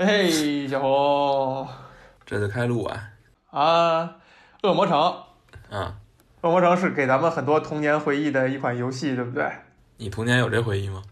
[0.00, 1.66] 嘿，小红
[2.24, 3.10] 这就开录啊！
[3.50, 4.16] 啊，
[4.62, 5.12] 恶魔城，
[5.70, 5.92] 嗯，
[6.42, 9.50] 恶魔城是给咱们很多童年回忆的一款游戏，对不对？
[9.96, 11.02] 你童年有这回忆吗？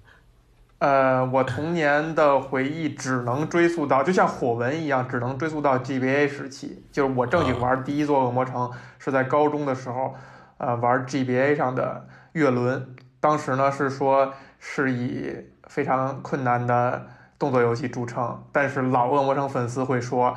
[0.78, 6.80] 呃，我童年的回忆只能追溯到，就像火纹一样，只能追溯到 GBA 时期。
[6.92, 10.14] 就是我正经玩第一座恶魔城是在高中的时候，
[10.58, 12.94] 呃，玩 GBA 上的月轮。
[13.18, 15.34] 当时呢是说是以
[15.66, 20.34] 非常困难的动作游戏著称，但是老恶魔城粉丝会说，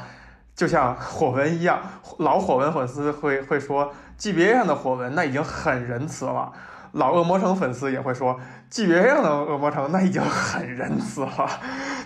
[0.56, 1.80] 就像火纹一样，
[2.18, 6.52] 老火纹粉丝会会说 GBA 上的火纹那已经很仁慈了。
[6.92, 8.40] 老恶魔城粉丝也会说
[8.72, 11.48] ，GBA 上的恶魔城那已经很仁慈了，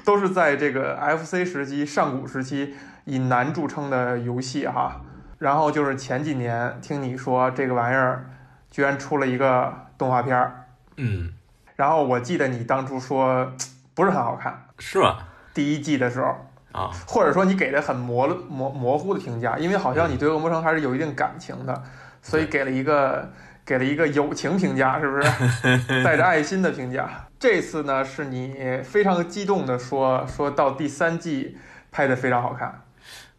[0.03, 2.75] 都是在这个 FC 时期、上古时期
[3.05, 5.00] 以难著称的游戏哈。
[5.39, 8.30] 然后就是前几年听你说这个玩意儿
[8.70, 10.66] 居然出了一个动画片儿，
[10.98, 11.31] 嗯，
[11.78, 13.53] 然后我记得你当初说
[13.94, 15.20] 不是很好看，是吗？
[15.54, 16.36] 第一季的时候，
[16.72, 21.84] 啊，或者说你给的很模模模糊的评价，因为好像你对恶魔城还是有一定感情的，
[22.22, 23.31] 所以给了一个
[23.66, 25.23] 给了一个友情评价，是不是？
[26.03, 27.28] 带着爱心的评价。
[27.39, 31.58] 这次呢，是你非常激动的说，说到第三季
[31.92, 32.81] 拍的非常好看。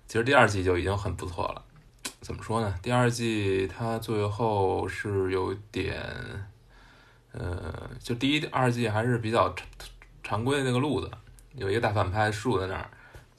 [0.07, 1.63] 其实第二季就已经很不错了。
[2.21, 2.75] 怎么说呢？
[2.83, 6.01] 第二季它最后是有点，
[7.33, 9.67] 呃，就第一、二季还是比较常
[10.23, 11.11] 常规的那个路子，
[11.57, 12.91] 有一个大反派竖在那儿，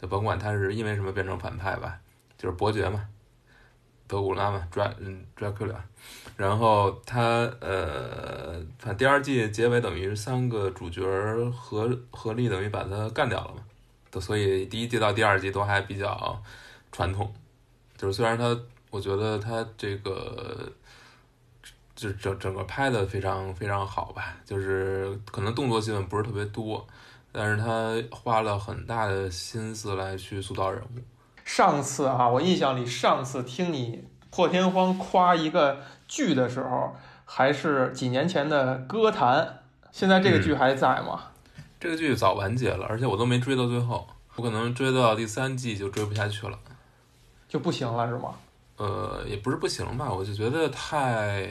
[0.02, 2.00] 就甭管他是因为什么变成反派吧，
[2.38, 3.06] 就是伯爵嘛，
[4.08, 5.76] 德古拉嘛，Dra 嗯 Dracula，
[6.38, 7.20] 然后他
[7.60, 11.02] 呃，反第二季结尾等于三个主角
[11.52, 13.62] 合合力等于把他干掉了嘛，
[14.12, 16.42] 都所以第一季到第二季都还比较
[16.92, 17.34] 传统，
[17.98, 18.58] 就是虽然他
[18.90, 20.72] 我觉得他这个。
[21.96, 26.86] 就整整个拍的非常非常好吧，就是可能动作戏份不是特别多，
[27.38, 31.00] 但是他花了很大的心思来去塑造人物。
[31.44, 39.42] 上次哈、我印象里上次听你破天荒夸一个剧的时候，还是几年前的《歌坛》，
[39.92, 41.24] 现在这个剧还在吗？
[41.78, 46.58] 这个剧早完结了，而且我都没追到最后，我可能追到第三季就追不下去了。
[47.50, 48.34] 就不行了是吗？
[48.78, 51.50] 呃，也不是不行吧，我就觉得太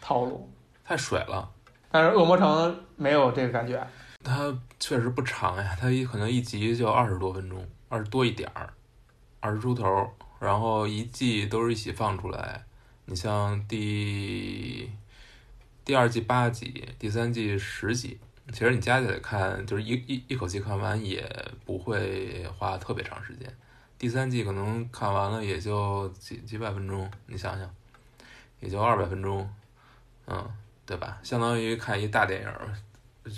[0.00, 0.50] 套路。
[0.84, 1.48] 太水了。
[1.90, 3.86] 但是恶魔城没有这个感觉。
[4.24, 8.72] 它确实不长呀，它一可能一集就二十多分钟，二十多一点儿，
[9.38, 12.64] 二十出头，然后一季都是一起放出来。
[13.04, 14.90] 你像第
[15.84, 18.18] 第二季八集，第三季十集，
[18.50, 21.30] 其实你加起来看，就是一一一口气看完也
[21.66, 23.54] 不会花特别长时间。
[23.98, 27.74] 第三季可能看完了也就几几百分钟，你想想，
[28.60, 29.48] 也就二百分钟，
[30.26, 30.50] 嗯，
[30.86, 31.18] 对吧？
[31.22, 32.48] 相当于看一大电影，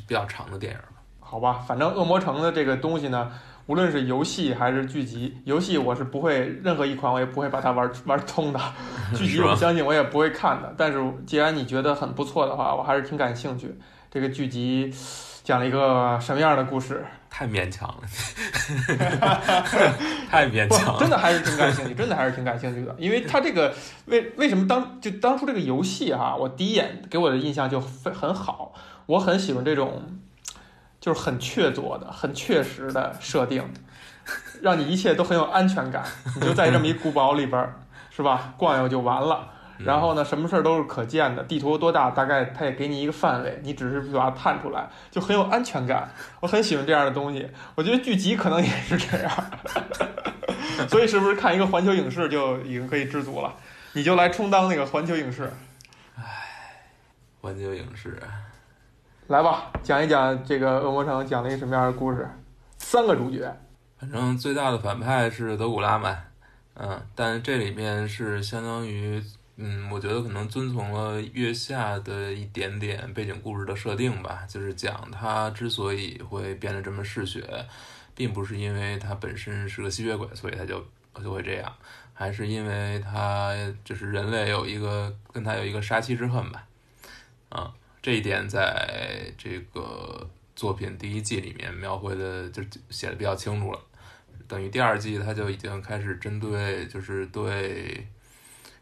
[0.06, 0.84] 比较长的电影儿。
[1.20, 3.30] 好吧，反正恶魔城的这个东西呢，
[3.66, 8.60] 无论是游戏还是剧集，游戏我是不会任何一款我也不会把它玩 玩通的，
[9.14, 10.72] 剧集我相信我也不会看的。
[10.76, 13.76] 但是既然你觉得很不错的话，我还是挺感兴趣。
[14.08, 14.94] 这个剧集
[15.42, 17.04] 讲了一个什么样的故事？
[17.28, 18.00] 太勉强了，
[20.30, 20.98] 太勉强，了。
[20.98, 23.75] 真的还是挺感兴趣，真的还是挺感兴趣的，因为它这个
[24.06, 28.72] 为为什么当就当初这个游戏哈、我第一眼给我的印象就非很好，
[29.06, 30.21] 我很喜欢这种
[31.00, 33.72] 就是很确凿的、很确实的设定，
[34.61, 37.81] 让你一切都很有安全感，你就在这么一古堡里边儿，
[38.11, 38.55] 是吧？
[38.59, 39.50] 逛悠就完了。
[39.78, 46.11] 然后呢，什么事儿都是可见的，地图多大，大概它也给你一个范围，你只是把它探出来，就很有安全感。
[46.41, 49.31] 我很喜欢这样的东西，我觉得剧集可能也是这样。
[50.88, 53.55] 所以是不是看一个环球影视就已经可以知足了？
[53.93, 55.53] 你就来充当那个环球影视，
[57.43, 58.19] 环球影视，
[59.28, 62.28] 来吧，讲一讲这个恶魔城讲了一个什么样的故事？
[62.78, 63.53] 三个主角，
[63.98, 66.16] 反正最大的反派是德古拉嘛，
[66.75, 69.20] 嗯，但这里面是相当于，
[69.56, 77.43] 嗯，我觉得可能遵从了月下的一点点背景故事的设定吧，就是讲他之所以会变得这么嗜血，
[78.14, 80.78] 并不是因为他本身是个吸血鬼，所以他就
[81.20, 81.73] 就会这样，
[82.14, 83.52] 还是因为他
[83.82, 86.64] 就是人类有一个跟他有一个杀妻之恨吧，
[87.49, 87.75] 啊，
[88.06, 93.81] 这一点在这个作品第一季里面描绘的就写的比较清楚了。
[94.47, 98.06] 等于第二季他就已经开始针对就是对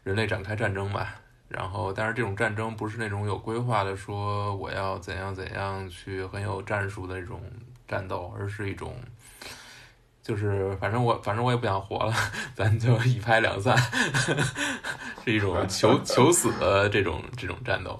[0.03, 1.15] 人类展开战争吧，
[1.49, 7.41] 然后但是这种战争不是那种有规划的说我要怎样怎样去很有战术的那种
[7.87, 8.95] 战斗，而是一种
[10.21, 12.13] 就是反正我反正我也不想活了，
[12.53, 13.75] 咱就一拍两散，
[15.25, 17.99] 是一种求求死的这种这种战斗。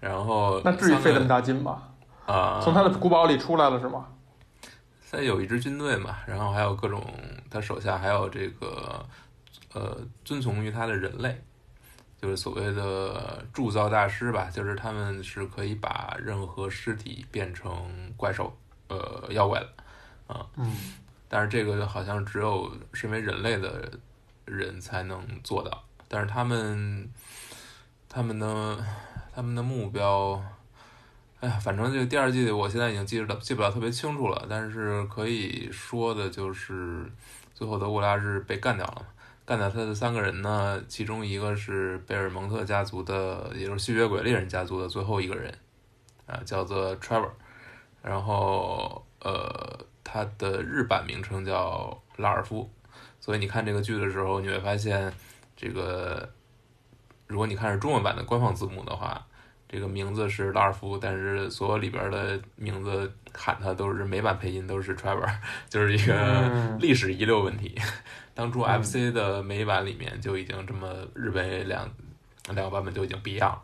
[0.00, 1.82] 然后那至于费这么大劲吗？
[2.26, 4.06] 啊，从他的古堡里出来了是吗？
[5.10, 7.04] 他有一支军队嘛，然后还有各种
[7.50, 9.04] 他手下还有这个
[9.72, 11.42] 呃遵从于他的人类，
[12.22, 18.56] 就是所谓的铸造大师吧，就是他们是可以把任何尸体变成怪兽
[18.88, 19.68] 呃妖怪的
[20.28, 20.76] 啊，嗯
[21.28, 23.90] 但是这个好像只有身为人类的
[24.44, 27.10] 人才能做到，但是他们
[28.08, 28.78] 他们的
[29.34, 30.42] 他们的目标。
[31.40, 37.10] 哎呀，反正就第二季我现在已经记得记不了特别清楚了，但是可以说的就是，
[37.54, 39.06] 最后德古拉是被干掉了。
[39.46, 45.52] 干掉他的三个人呢，其中一个是贝尔蒙特家族的，也就是吸血鬼猎人家族的最后一个人，
[46.26, 47.30] 啊，叫做 Trevor。
[48.02, 52.70] 然后呃，他的日版名称叫拉尔夫。
[53.18, 55.12] 所以你看这个剧的时候，你会发现，
[55.56, 56.28] 这个
[57.30, 59.24] 如果你看是中文版的官方字幕的话，
[59.68, 65.32] 这个名字是拉尔夫，但是所有里边的名字喊他都是美版配音都是 Trevor，
[65.70, 67.74] 就是一个嗯历史遗留问题。
[68.34, 71.88] 当初嗯 FC 的美版里面就已经这么日本两
[72.52, 73.62] 两个版本就已经不一样了。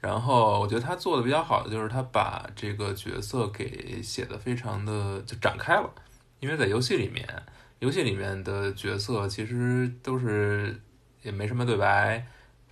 [0.00, 5.90] 然后我觉得他做的比较好的就是他把这个角色给写的非常的就展开了，
[6.40, 7.26] 因为在游戏里面，
[7.80, 10.80] 游戏里面的角色其实都是
[11.22, 12.26] 也没什么对白，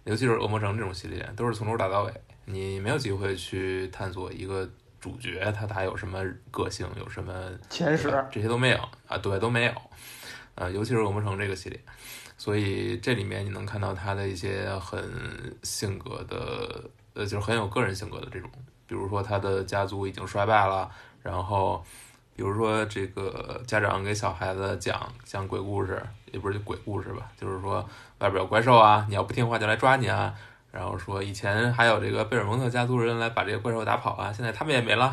[0.05, 2.13] 尤其是恶魔城这种系列，都是从头打到尾，
[2.47, 4.69] 你没有机会去探索一个
[5.01, 9.73] 主角他他有什么个性，有什么前史，这些都没有啊，对，都没有，
[10.55, 11.81] 呃，尤其是恶魔城这个系列，
[12.37, 15.03] 所以这里面你能看到他的一些很
[15.63, 18.51] 性格的，呃，就是很有个人性格的这种，
[18.87, 20.91] 比如说他的家族已经衰败了，
[21.23, 21.85] 然后
[22.35, 27.87] 比如说这个家长给小孩子讲讲鬼故事，也不是鬼故事吧，就是说
[28.21, 30.33] 外边有怪兽啊，你要不听话就来抓你啊。
[30.73, 35.13] 然后说以前还有这个贝尔蒙特家族人来把这个怪兽打跑啊，现在他们也没了，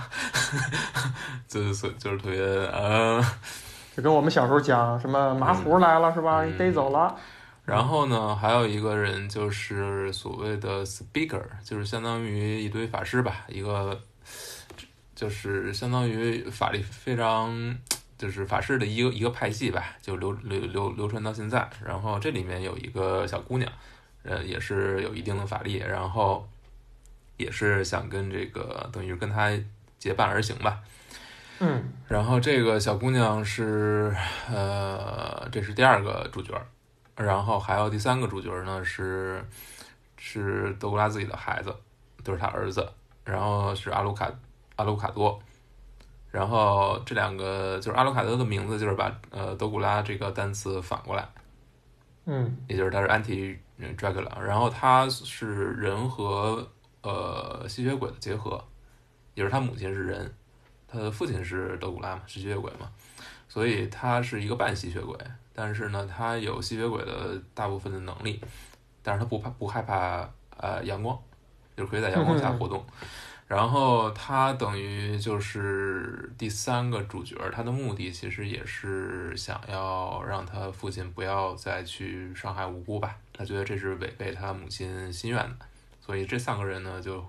[1.49, 3.19] 就是就是特别呃，
[3.95, 6.43] 就跟我们小时候讲什么麻糊来了是吧？
[6.43, 7.15] 嗯逮走了。
[7.65, 13.99] 然后呢，还有一个人就是所谓的 speaker，就是相当于一堆法师吧，一个
[15.15, 17.75] 就是相当于法力非常
[18.17, 21.69] 就是法师的一个一个派系吧，就流流流流传到现在。
[21.85, 23.71] 然后这里面有一个小姑娘，
[24.23, 26.47] 呃，也是有一定的法力，然后
[27.37, 29.51] 也是想跟这个等于跟他
[29.99, 30.81] 结伴而行吧。
[31.59, 34.15] 嗯然后这个小姑娘是，
[34.47, 36.53] 呃，这是第二个主角，
[37.15, 39.43] 然后还有第三个主角呢是
[40.17, 41.75] 是德古拉自己的孩子，
[42.23, 42.87] 就是他儿子，
[43.25, 44.31] 然后是阿鲁卡
[44.75, 45.41] 阿鲁卡多，
[46.29, 51.27] 然后这两个就是阿鲁卡德的名字就是把呃德古拉这个单词反过来，
[52.25, 52.57] 嗯。
[52.67, 53.57] 也就是他是 anti
[53.95, 56.67] Dracula，然后他是人和
[57.01, 58.63] 呃吸血鬼的结合，
[59.35, 60.35] 也是他母亲是人，
[60.87, 62.91] 他的父亲是德古拉嘛，是吸血鬼嘛，
[63.47, 65.15] 所以他是一个半吸血鬼，
[65.53, 68.41] 但是呢，他有吸血鬼的大部分的能力，
[69.01, 70.27] 但是他不怕不害怕
[70.57, 71.17] 呃阳光，
[71.75, 72.85] 就是可以在阳光下 活动。
[73.47, 85.65] 然后他等于就是第三个主角，他的目的其实也是想要让他父亲不要再去伤害无辜吧，他觉得这是违背他母亲心愿的，
[86.01, 87.25] 所以这三个人呢就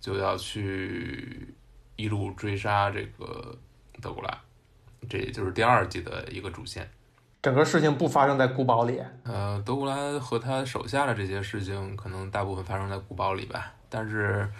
[0.00, 1.54] 就要去
[1.96, 3.54] 一路追杀这个
[4.00, 4.40] 德古拉，
[5.10, 6.90] 这也就是第二季的一个主线。
[7.42, 9.00] 整个事情不发生在古堡里。
[9.24, 13.72] 呃，德古拉和他手下的这些事情，可能大部分发生在古堡里吧。
[13.88, 14.50] 但是，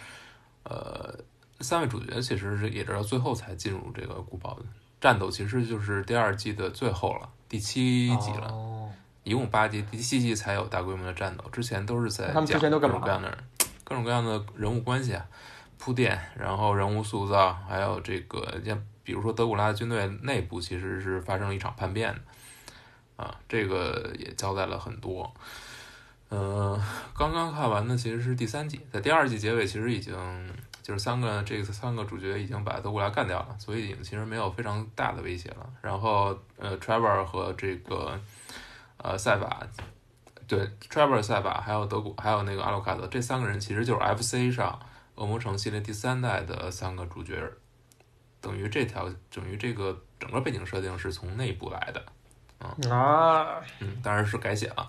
[0.69, 1.17] 呃，
[1.61, 4.67] 三位主角其实是也直到最后才进入这个古堡的
[5.01, 8.91] 战斗，其实就是第二季的最后了，第七集了，哦，
[9.23, 13.39] 一共八集，第七集才有大规模的战斗，之前都是在他们之讲各种各样的
[13.85, 15.25] 各种各样的人物关系啊，
[15.79, 22.21] 铺垫，然后人物塑造，还有这个像比如说德古拉军队内部其实是发生了一场叛变的。
[23.17, 25.33] 啊，这个也交代了很多。
[26.29, 26.81] 呃，
[27.17, 30.15] 刚刚看完的其实是第三季，在第二季结尾其实已经
[30.83, 35.71] 就是三个这个三个主角已经把德古拉干掉了，所以已经其实没有非常大的威胁了。
[35.81, 38.19] 然后呃，Trevor 和这个
[38.97, 39.65] 呃赛法，
[40.49, 44.79] 对 Trevor 赛法还有德古还有那个阿鲁卡德这三个人其实就是 FC 上
[45.15, 47.41] 恶魔城系列第三代的三个主角，
[48.41, 52.05] 等于这条等于这个整个背景设定是从内部来的。
[52.91, 54.89] 啊，嗯，当然是改写了。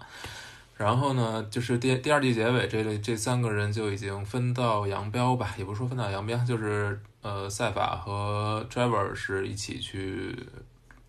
[0.77, 10.38] 然后呢，就是第第二季结尾，这类这三个人就已经分道扬镳吧，也不是说分道扬镳，就是呃，赛法和 Trevor 是一起去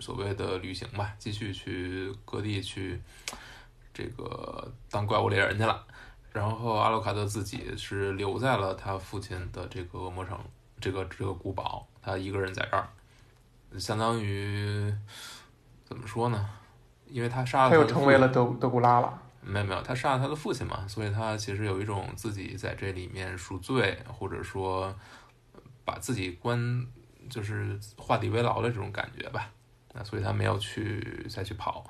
[0.01, 2.99] 所谓的旅行吧，继续去各地去
[3.93, 5.85] 这个当怪物猎人去了。
[6.33, 10.39] 然后阿洛卡德自己是留在了他父亲的这个恶魔城，
[10.81, 12.89] 这个这个古堡，他一个人在这儿。
[13.79, 14.91] 相当于
[15.85, 16.49] 怎么说呢？
[17.07, 19.23] 因为他杀了他又成为了德德古拉了。
[19.41, 24.95] 没有没有，他杀了他的父亲嘛，所以他其实有一种自己在这里面赎罪，或者说
[25.85, 26.87] 把自己关
[27.31, 29.51] 就是画地为牢的这种感觉吧。
[29.95, 31.85] 那所以他没有去再去跑。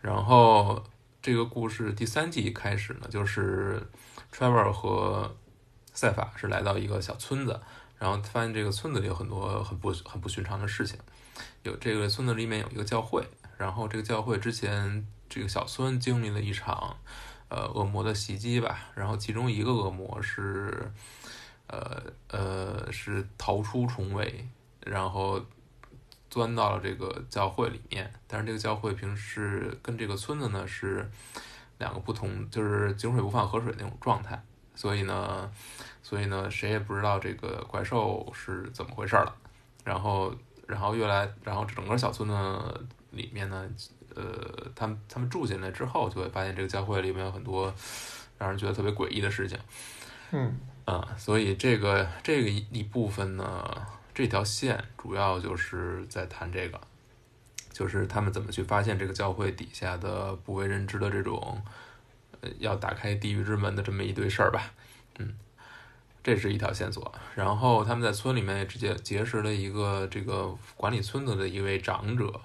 [0.00, 0.82] 然后
[1.20, 3.82] 这个故事第三季开始呢，就是
[4.32, 5.36] Trevor 和
[5.92, 7.60] 赛法是来到一个小村子，
[7.98, 10.98] 然后发现这个村子里有很多很不很不寻常的事情。
[11.64, 13.26] 有这个村子里面有一个教会，
[13.58, 16.94] 然后这个教会之前这个小村经历了一场
[17.48, 20.92] 呃恶魔的袭击吧，然后其中一个恶魔是
[21.68, 24.46] 呃呃是逃出重围，
[24.84, 25.40] 然后
[26.28, 31.10] 钻到了这个教会里面，但是这个教会平时跟这个村子呢是
[31.78, 34.42] 两个不同，就是井水不犯河水那种状态，
[34.74, 35.50] 所以呢，
[36.02, 39.34] 所以呢谁也不知道这个怪兽是怎么回事了，
[39.84, 40.34] 然后。
[40.66, 42.72] 然后越来，然后整个小村呢
[43.10, 43.68] 里面呢，
[44.14, 47.72] 呃，他们他们住进来之后，就会发现这个教会里面有很多
[48.38, 49.58] 让人觉得特别诡异的事情。
[50.32, 56.80] 嗯啊，所以这个这个一一部分呢，这条线主要就是在谈这个，
[57.72, 61.62] 就是他们怎么去发现这个教会底下的不为人知的这种，
[62.40, 64.72] 呃，要打开地狱之门的这么一堆事儿吧。
[65.18, 65.34] 嗯。
[66.22, 72.38] 这是一条线索，然后他们在村里面也直接结识了一个这个管理村子的一位长者，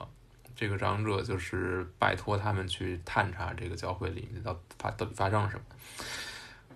[0.55, 5.63] 这个长者就是拜托他们去探查这个教会里面到发到底发生了什么。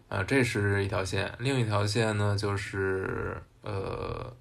[0.09, 4.35] 呃，这是一条线，另一条线呢就是呃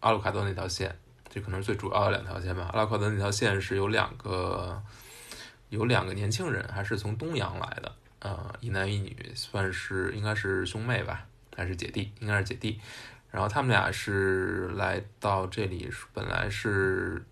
[0.00, 0.94] 阿鲁卡多那条线，
[1.28, 2.70] 这可能是最主要的两条线吧。
[2.72, 4.82] 阿鲁卡多那条线是有两个
[5.70, 11.26] 有两个年轻人，还是从东洋来的，呃，一男一女，算是应该是兄妹吧。
[11.56, 12.80] 还是姐弟，应该是姐弟。
[13.30, 17.24] 然后他们俩是来到这里，本来是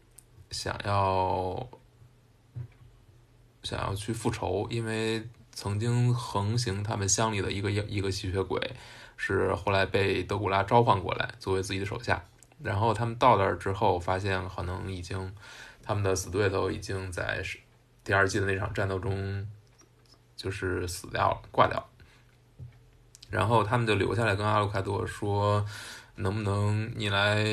[0.52, 1.68] 想要
[3.62, 8.60] 想要去复仇，因为曾经横行他们乡里的一个一个吸血鬼，
[9.16, 12.22] 是后来被德古拉召唤过来作为自己的手下。
[12.62, 15.34] 然后他们到那儿之后，发现可能已经
[15.82, 17.42] 他们的死对头已经在
[18.04, 19.48] 第二季的那场战斗中
[20.36, 21.86] 就是死掉了，挂掉了。
[23.30, 25.64] 然后他们就留下来跟阿鲁卡多说
[26.16, 27.44] ：“能不能你来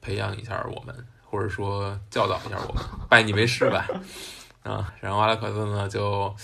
[0.00, 3.86] 培养一下我们，或者说教导一下我们，拜你为师吧。
[4.62, 6.34] ”啊，然后阿拉克斯呢就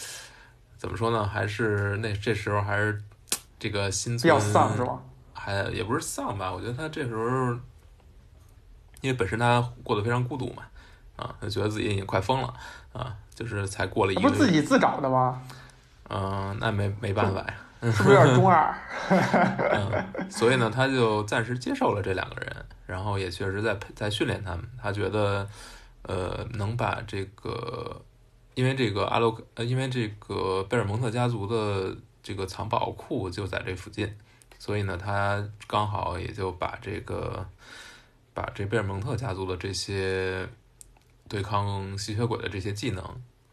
[0.77, 1.27] 怎么说呢？
[1.27, 3.03] 还是那这时候还是
[3.59, 5.01] 这个心存比较丧是吧？
[5.33, 6.53] 还也不是丧吧？
[6.53, 7.53] 我觉得他这时候
[9.01, 10.63] 因为本身他过得非常孤独嘛，
[11.17, 12.55] 啊，他觉得自己已经快疯了
[12.93, 15.43] 啊，就是才过了一个不是自己自找的吗？
[16.09, 17.55] 嗯，那没没办法呀。
[17.91, 18.73] 是不是有点中二？
[19.11, 24.65] 嗯，所以呢，他就暂时接受了这两个人，然后也确实在在训练他们。
[24.81, 25.49] 他觉得，
[26.03, 28.01] 呃，能把这个，
[28.55, 34.17] 因为这个阿洛，呃，因为这个贝尔蒙特家族的这个藏宝库就在这附近，
[34.61, 37.45] 所以呢，他刚好也就把这个，
[38.33, 40.49] 把这贝尔蒙特家族的这些
[41.29, 43.05] 对抗吸血鬼的这些技能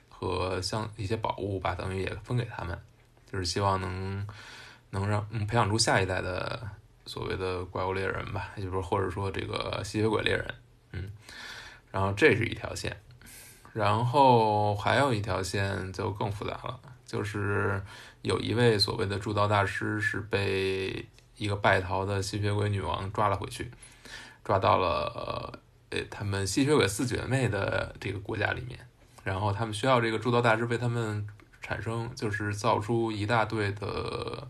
[0.08, 2.80] 和像一些宝物吧，等于也分给他们。
[3.32, 4.26] 就是希望能
[4.90, 6.68] 能让嗯培养出下一代的
[7.06, 10.56] 所谓的怪物猎人吧，也就是或者说这个吸血鬼猎人，
[10.94, 11.12] 嗯，
[11.92, 13.00] 然后这是一条线，
[13.72, 17.80] 然后还有一条线就更复杂了，就是
[18.24, 21.08] 有一位所谓的铸刀大师是被
[21.38, 23.70] 一个败逃的吸血鬼女王抓了回去，
[24.44, 25.60] 抓到了
[25.92, 28.80] 呃他们吸血鬼四姐妹的这个国家里面，
[29.24, 31.28] 然后他们需要这个铸刀大师为他们。
[31.70, 34.48] 产生就是造出一大堆的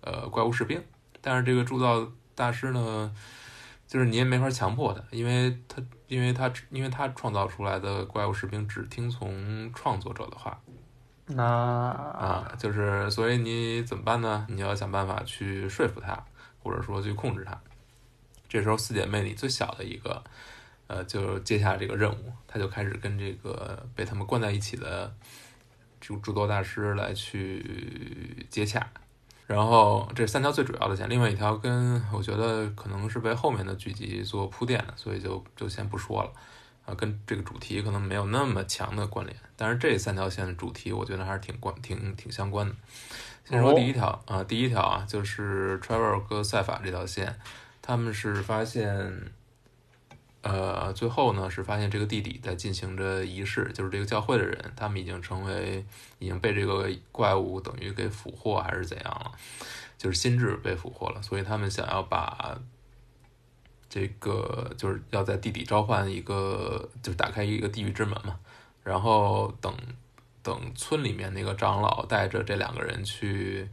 [0.00, 0.82] 呃怪物士兵，
[1.20, 3.14] 但是这个铸造大师呢，
[3.86, 10.60] 就是你也没法强迫他，因为他因为他因为他创造出来的怪物士兵只听从创作者的话，
[11.26, 14.44] 那啊，就是所以你怎么办呢？
[14.50, 16.26] 你要想办法去说服他，
[16.60, 17.56] 或者说去控制他。
[18.48, 20.24] 这时候四姐妹里最小的一个，
[20.88, 25.14] 呃，就接下这个任务，他就开始跟这个被他们关在一起的。
[26.02, 28.84] 就诸多大师来去接洽，
[29.46, 36.32] 然后这三条最主要的线，另外一条跟我觉得可能是为后面的剧集做铺垫的，所以就就先不说了
[36.84, 39.34] 啊，跟这个主题可能没有那么强的关联。
[39.56, 42.74] 但是这三条线的主题，我觉得还是挺关挺挺相关的。
[43.44, 47.38] 先说第一条啊，第一条啊，就是 Trevor 和赛法这条线，
[47.80, 49.32] 他们是发现。
[50.42, 55.84] 呃，最后呢是发现这个地底在进行着仪式，就是这个教会的人，他们已经成为
[56.18, 59.32] 已经被这个怪物等于给俘获还是怎样了，
[59.96, 62.58] 就是心智被俘获了，所以他们想要把
[63.88, 68.38] 这个就是要在地底召唤一个，就是打开一个地狱之门嘛。
[68.82, 69.72] 然后等
[70.42, 73.68] 等村里面那个长老带着这两个人去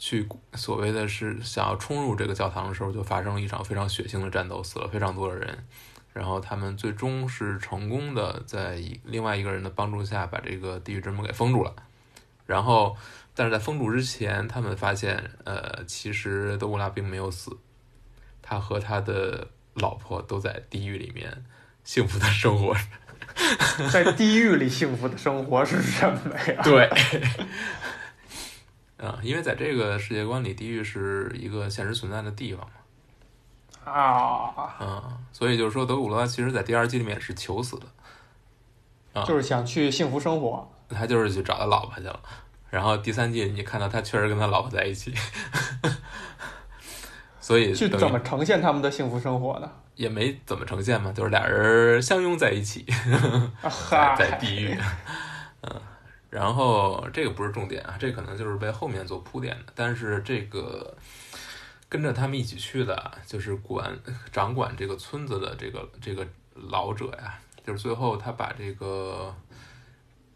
[0.00, 5.66] 去所谓的是想要冲入这个教堂的时候，就发生了一场非常血腥的战斗，死了非常多的人。
[6.14, 11.76] 然后他们最终是成功的在一另外一个人的帮助下把这个地狱之门给封住了。
[12.46, 12.96] 然后，
[13.34, 17.58] 但是在封住之前，他们发现，呃，其实德古拉并没有死，
[18.40, 21.44] 他和他的老婆都在地狱里面
[21.84, 22.74] 幸福的生活。
[23.92, 26.60] 在地狱里幸福的生活是什么呀？
[26.64, 26.90] 对，
[29.00, 32.72] 啊，因为在这个世界观里，地狱是一个现实存在的地方嘛。
[33.90, 37.86] 啊，嗯，所以就是说，德古拉其实在第二季里面是求死的，
[39.20, 40.70] 啊，就是想去幸福生活。
[40.90, 42.20] 他就是去找他老婆去了。
[42.68, 45.14] 然后第三季你看到他确实跟他老婆在一起，
[47.40, 49.70] 所以去怎么呈现他们的幸福生活呢？
[49.96, 52.86] 也没怎么呈现嘛，就是俩人相拥在一起，
[53.90, 54.84] 在在地狱，嗯，
[56.30, 59.72] 然后这个不是重点啊，这可能就是为后面做铺垫的。
[59.74, 60.96] 但是这个
[61.88, 63.98] 跟着他们一起去的，就是管
[64.32, 69.34] 掌管这个村子的这个这个老者呀，就是最后他把这个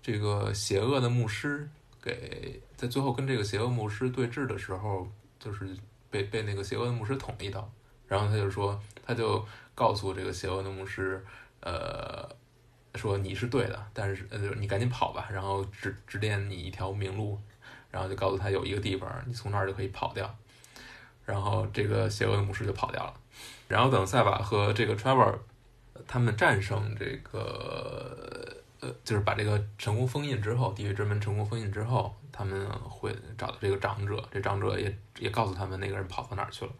[0.03, 1.69] 这个邪恶的牧师
[2.03, 5.09] 给在最后跟这个邪恶牧师对峙的时候，
[5.39, 5.77] 就是
[6.11, 7.71] 被被那个邪恶的牧师捅一刀。
[8.07, 9.43] 然后他就说，他就
[9.75, 11.25] 告诉这个邪恶的牧师，
[11.61, 12.29] 呃，
[12.95, 17.39] 说你是对的，但是呃，你赶紧跑吧，然后指指点你一条明路，
[17.91, 20.33] 然后就告诉他有一个地方，你从那儿就可以跑掉。
[21.25, 23.15] 然后这个邪恶的牧师就跑掉了。
[23.67, 25.39] 然后等赛瓦和这个 Trevor
[26.07, 36.73] 他们战胜这个呃，就是把这个成功封印之后，地狱之门成功封印之后，他们会找到这个长者，这长者也也告诉他们那个人跑到哪儿去了。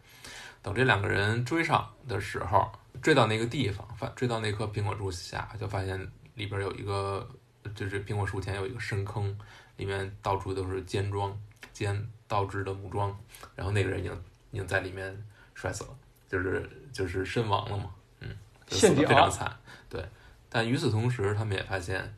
[0.65, 5.95] 等这两个人追上的时候，追到那个地方，发追到那棵苹果树下，就发现
[6.33, 7.29] 里边有一个，
[7.75, 9.37] 就是苹果树前有一个深坑，
[9.77, 11.39] 里面到处都是尖桩、
[11.71, 13.15] 尖倒置的木桩，
[13.55, 14.11] 然后那个人已经
[14.49, 15.15] 已经在里面
[15.53, 15.95] 摔死了，
[16.27, 18.35] 就是就是身亡了嘛，嗯，
[18.67, 19.55] 死的非常惨，
[19.87, 20.03] 对。
[20.49, 22.11] 但与此同时，他们也发现，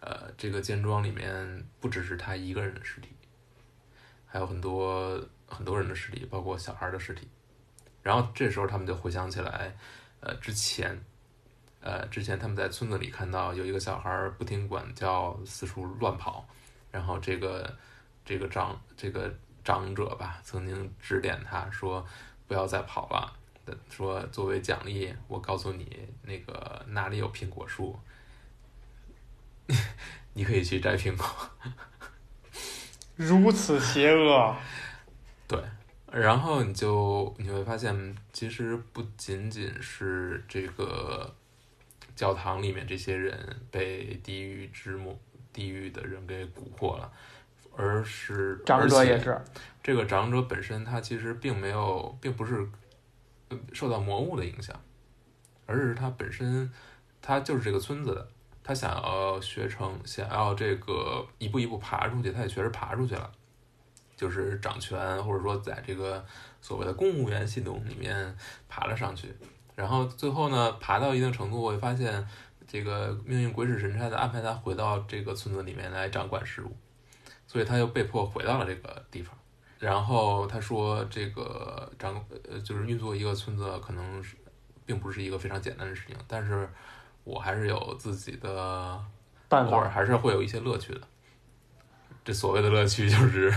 [0.00, 3.10] 呃，这个尖桩里面不只是他一个人的尸体，
[4.26, 7.28] 还有很多很多人的尸体，包括小孩的尸体。
[8.02, 9.76] 然后这时候他们就回想起来，
[10.20, 10.98] 呃，之前，
[11.80, 16.46] 呃，之前他们在村子里看到有一个小孩不听管教，四处乱跑，
[16.90, 17.76] 然后这个
[18.24, 19.32] 这个长这个
[19.64, 22.06] 长者吧，曾经指点他说
[22.46, 23.32] 不要再跑了，
[23.90, 27.98] 说作为奖励，我告诉你那个哪里有苹果树，
[30.32, 31.26] 你可以去摘苹果。
[33.16, 34.56] 如此邪恶，
[35.48, 35.60] 对。
[36.10, 41.34] 然后你就你会发现，其实不仅仅是这个
[42.16, 45.20] 教堂里面这些人被地狱之母、
[45.52, 47.12] 地狱的人给蛊惑了，
[47.76, 49.38] 而是长者也是
[49.82, 52.66] 这个长者本身，他其实并没有，并不是
[53.72, 54.74] 受到魔物的影响，
[55.66, 56.72] 而是他本身，
[57.20, 58.28] 他就是这个村子的，
[58.64, 63.30] 他想要学成，想要这个一步一步爬出去，他也确实爬出去了。
[64.18, 66.22] 就是掌权，或者说在这个
[66.60, 68.36] 所谓的公务员系统里面
[68.68, 69.32] 爬了上去，
[69.76, 72.28] 然后最后呢，爬到一定程度，我会发现
[72.66, 76.76] 这个命运鬼使神差的安排他回到这个村子里面来掌管事务，
[77.46, 79.32] 所以他又被迫回到了这个地方。
[79.78, 84.34] 然后他说，这个掌呃就是运作一个村子，可能是
[84.84, 86.68] 并不是一个非常简单的事情，但是
[87.22, 89.00] 我还是有自己的
[89.48, 91.00] 办法，还是会有一些乐趣的。
[92.28, 93.50] 这所谓的乐趣就是，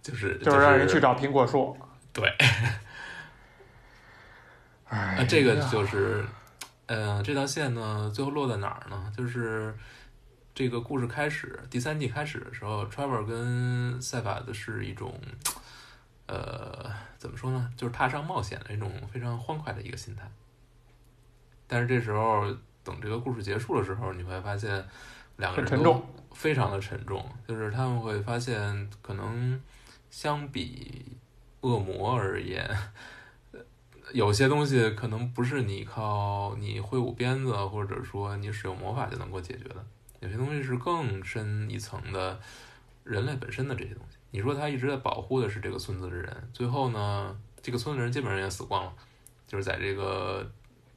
[0.00, 1.76] 就是就是让人去找苹果树。
[2.10, 2.26] 对，
[4.88, 6.24] 哎，这个就是，
[6.86, 9.12] 呃，这条线呢，最后落在哪儿呢？
[9.14, 9.76] 就是
[10.54, 15.20] 这个故事开始，第三季开始的时候，Trevor 跟赛法的是一种，
[16.28, 17.70] 呃，怎么说呢？
[17.76, 20.26] 就是踏上冒险的一种非常欢快的一个心态。
[21.66, 22.46] 但是这时候，
[22.82, 24.82] 等这个故事结束的时候，你会发现
[25.36, 26.02] 两个人沉重。
[26.34, 29.60] 非常的沉重，就是他们会发现，可能
[30.10, 31.16] 相比
[31.60, 32.68] 恶魔而言，
[34.12, 39.84] 有些东西可能不是你靠你挥舞鞭子，或者说你使用魔法就能够解决的。
[40.20, 42.40] 有些东西是更深一层的，
[43.04, 44.16] 人类本身的这些东西。
[44.30, 48.92] 你说他一直在保护的是这个村子的人，最后呢，这个村子的人基本上也死光了，
[49.46, 50.50] 就是在这个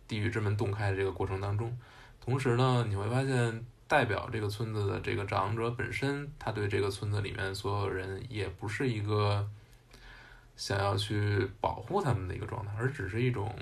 [0.07, 1.77] 地狱之门洞开的这个过程当中。
[2.19, 3.65] 同时呢，你会发现。
[3.87, 9.47] 代表这个村子的这个长者本身，他对这个村子里面所有人也不是一个
[10.55, 13.55] 想要去保护他们的一个状态，而只是一种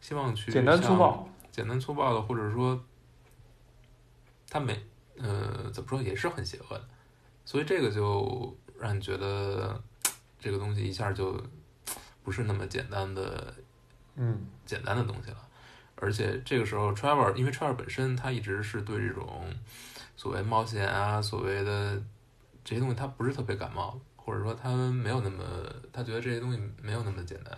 [0.00, 2.82] 希望去简单粗暴，简单粗暴的，或者说
[4.48, 4.82] 他没
[5.18, 6.88] 呃怎么说也是很邪恶的，
[7.44, 9.82] 所以这个就让你觉得
[10.38, 11.38] 这个东西一下就
[12.22, 13.54] 不是那么简单的
[14.16, 15.48] 嗯简单的东西了。
[16.00, 19.44] 而且这个时候，Trevor 因为 Trevor 本身他一直是对这种
[20.16, 22.02] 所谓冒险啊，所谓的
[22.64, 25.44] 这些东西他不是特别感冒，或者说他没有那么
[25.92, 27.56] 他觉得这些东西没有那么简单，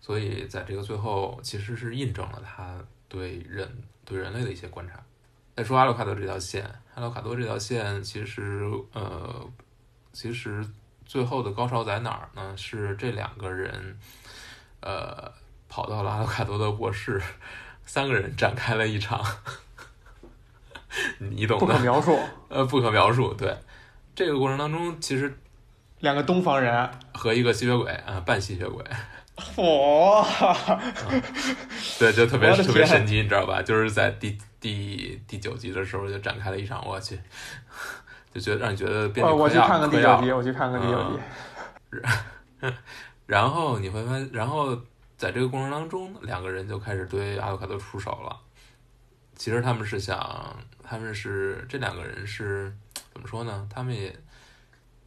[0.00, 3.70] 所以在这个最后其实是印证了他对人
[4.04, 5.00] 对人类的一些观察。
[5.56, 9.46] 再说阿鲁卡多这条线，阿鲁卡多这条线其实呃，
[10.12, 10.66] 其实
[11.04, 12.56] 最后的高潮在哪儿呢？
[12.56, 13.98] 是这两个人
[14.80, 15.30] 呃
[15.70, 17.22] 跑到了阿鲁卡多的卧室，
[17.86, 19.24] 三个人展开了一场。
[21.18, 21.64] 你懂的。
[21.64, 22.18] 不可的，描述。
[22.50, 23.32] 呃，不可描述。
[23.32, 23.56] 对，
[24.14, 25.38] 这个过程当中，其实
[26.00, 28.84] 两个东方人，和一个吸血鬼啊、半吸血鬼，
[29.56, 30.26] 哇、
[31.98, 33.62] 对，就特别特别神奇，你知道吧？
[33.62, 37.18] 就是在第第第九集的时候就展开了一场，我去，
[38.34, 41.20] 就觉得让你觉得变我去看看第九集，我去看看第九集。
[43.26, 44.76] 然后你会发现，然后
[45.20, 48.40] 在这个过程当中，两个人就开始对阿鲁卡多出手了。
[49.34, 52.74] 其实他们是想，他们是这两个人是
[53.12, 53.68] 怎么说呢？
[53.68, 54.18] 他们也，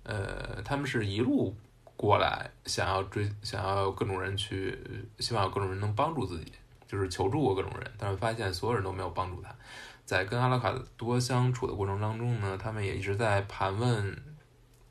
[0.03, 1.57] 呃，他们是一路
[1.97, 4.77] 过来，想要追，想要各种人去，
[5.17, 6.53] 希望有各种人能帮助自己，
[6.85, 9.49] 就是求助过各种人，但是发现所有人都没有帮助他。
[10.05, 14.15] 在跟阿拉卡多相处的过程当中呢，他们也一直在盘问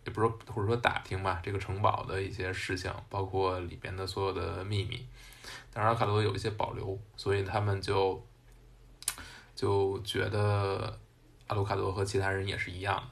[0.04, 5.06] 也不是说或者说打听吧，这个城堡的一些事情，包括里边的所有的秘密。
[5.72, 8.24] 但是阿卡多有一些保留，所以他们就
[9.54, 10.98] 就觉得
[11.46, 13.02] 阿鲁卡多和其他人也是一样的，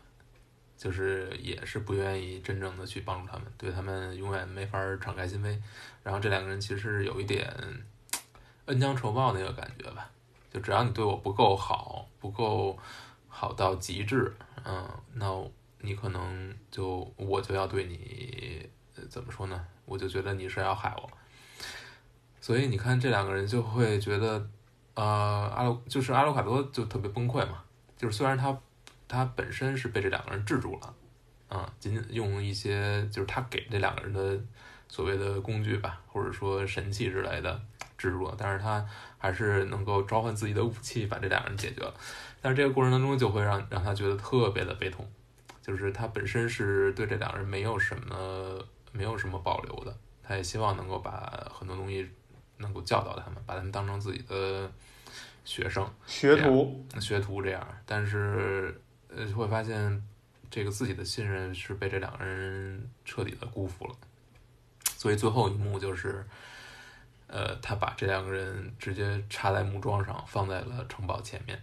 [0.76, 5.58] 就是也是不愿意真正的去帮助他们，对他们永远没法敞开心扉。
[6.02, 7.52] 然后这两个人其实有一点
[8.66, 10.10] 恩将仇报那个感觉吧，
[10.52, 12.78] 就只要你对我不够好，不够
[13.28, 15.32] 好到极致，嗯，那
[15.80, 18.68] 你可能就我就要对你
[19.08, 19.66] 怎么说呢？
[19.86, 21.10] 我就觉得你是要害我，
[22.40, 24.48] 所以你看这两个人就会觉得，
[24.94, 25.04] 呃，
[25.56, 27.64] 阿鲁就是阿鲁卡多就特别崩溃嘛，
[27.96, 28.56] 就是虽然他
[29.08, 30.94] 他本身是被这两个人制住了，
[31.48, 34.38] 啊、仅仅用一些就是他给这两个人的
[34.86, 37.60] 所谓的工具吧，或者说神器之类的
[37.98, 38.86] 制住了，但是他
[39.18, 41.92] 还是能够召唤自己的武器把这两个人解决了，
[42.40, 45.04] 但是这个过程当中就会让让他觉得特别的悲痛。
[45.62, 48.58] 就是他本身是对这两个人没有什么
[48.92, 52.08] 没有什么保留的，他也希望能够把很多东西
[52.56, 54.70] 能够教导他们，把他们当成自己的
[55.44, 57.66] 学生、学徒，学徒这样。
[57.86, 60.02] 但是呃，会发现
[60.50, 63.94] 这个自己的信任是被这两个人彻底的辜负了。
[64.96, 66.26] 所以最后一幕就是，
[67.26, 71.62] 呃，他把这两个人直接插在木桩上，放在了城堡前面，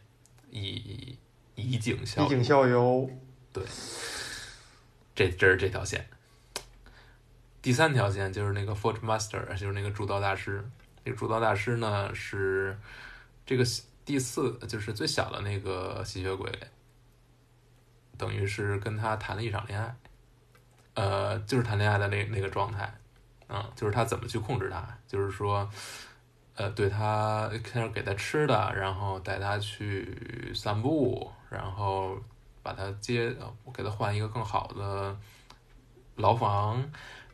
[0.50, 1.18] 以
[1.56, 2.26] 以儆效。
[2.26, 3.10] 以儆效尤。
[3.58, 6.08] 对这这是这条线。
[7.62, 10.64] 第三条线就是那个 Forge Master，就是那个铸刀大师。
[11.04, 12.78] 这个铸刀大师呢是
[13.46, 13.64] 这个
[14.04, 16.52] 第四，就是最小的那个吸血鬼，
[18.18, 19.96] 等于是跟他谈了一场恋爱，
[20.96, 22.94] 呃，就是谈恋爱的那那个状态，
[23.48, 25.70] 啊、就是他怎么去控制他，就是说，
[26.56, 32.18] 呃，对他开始给他吃的，然后带他去散步，然后
[32.68, 35.16] 把他接，我给他换一个更好的
[36.18, 36.84] 牢房，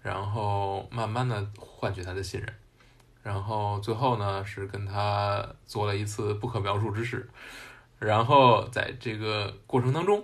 [0.04, 2.54] 然后慢慢的换取他的信任，
[3.24, 7.28] 然后最后呢是跟他做了一次不可描述之事，
[7.98, 10.24] 然后在这个过程当中，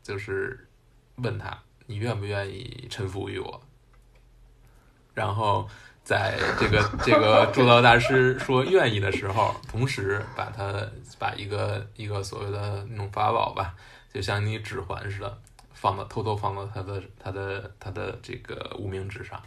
[0.00, 0.68] 就是
[1.16, 3.60] 问他你愿不愿意臣服于我，
[5.12, 5.68] 然后。
[6.04, 10.86] 在这个这个铸刀大师说愿意的时候，同时把他
[11.18, 13.74] 把一个一个所谓的那种法宝吧，
[14.14, 19.42] 就像你指环似的，放到偷偷放到他的他的他的这个无名指上，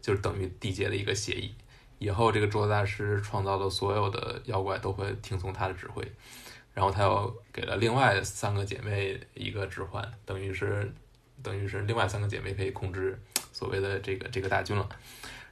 [0.00, 1.52] 就是等于缔结了一个协议。
[1.98, 6.02] 以后这个铸刀大师创造的所有的妖怪都会听从他的指挥，
[6.72, 10.90] 然后他又给了另外三个姐妹一个指环，等于是
[11.42, 13.20] 等于是另外三个姐妹可以控制
[13.52, 14.88] 所谓的这个这个大军了。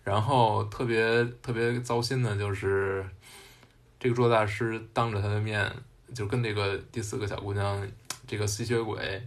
[0.05, 3.05] 然后特别特别糟心的就是，
[3.98, 5.70] 这个捉大师当着他的面
[6.14, 7.87] 就跟这个第四个小姑娘，
[8.29, 9.27] 这个吸血鬼，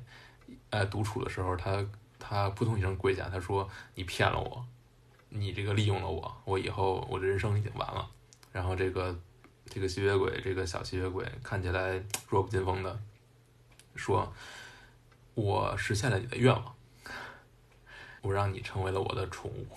[0.69, 1.85] 呃，独处的时候，他
[2.17, 4.65] 他扑通一声跪下，他说：“你骗了我，
[5.27, 8.07] 你这个利用了我，我以后我的人生已经完了。”
[8.53, 9.19] 然后这个
[9.65, 12.97] 这个吸血鬼，这个小吸血鬼看起来弱不禁风的
[13.95, 14.31] 说
[15.35, 16.75] ：“我实现了你的愿望。”
[18.21, 19.67] 我让你成为了我的宠物。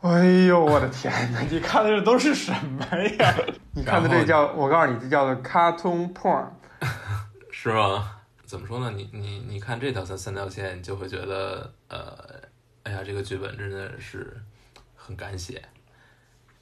[0.00, 1.40] 哎呦我的天哪！
[1.40, 2.86] 你看的这都是什么
[3.18, 3.34] 呀？
[3.74, 6.46] 你看的这叫我告诉你，这叫做 cartoon porn，
[7.60, 8.20] 是吗？
[8.46, 8.92] 怎么说呢？
[8.94, 12.16] 你你你看这条三三条线，你就会觉得呃，
[12.84, 14.40] 哎呀，这个剧本真的是
[14.94, 15.60] 很敢写，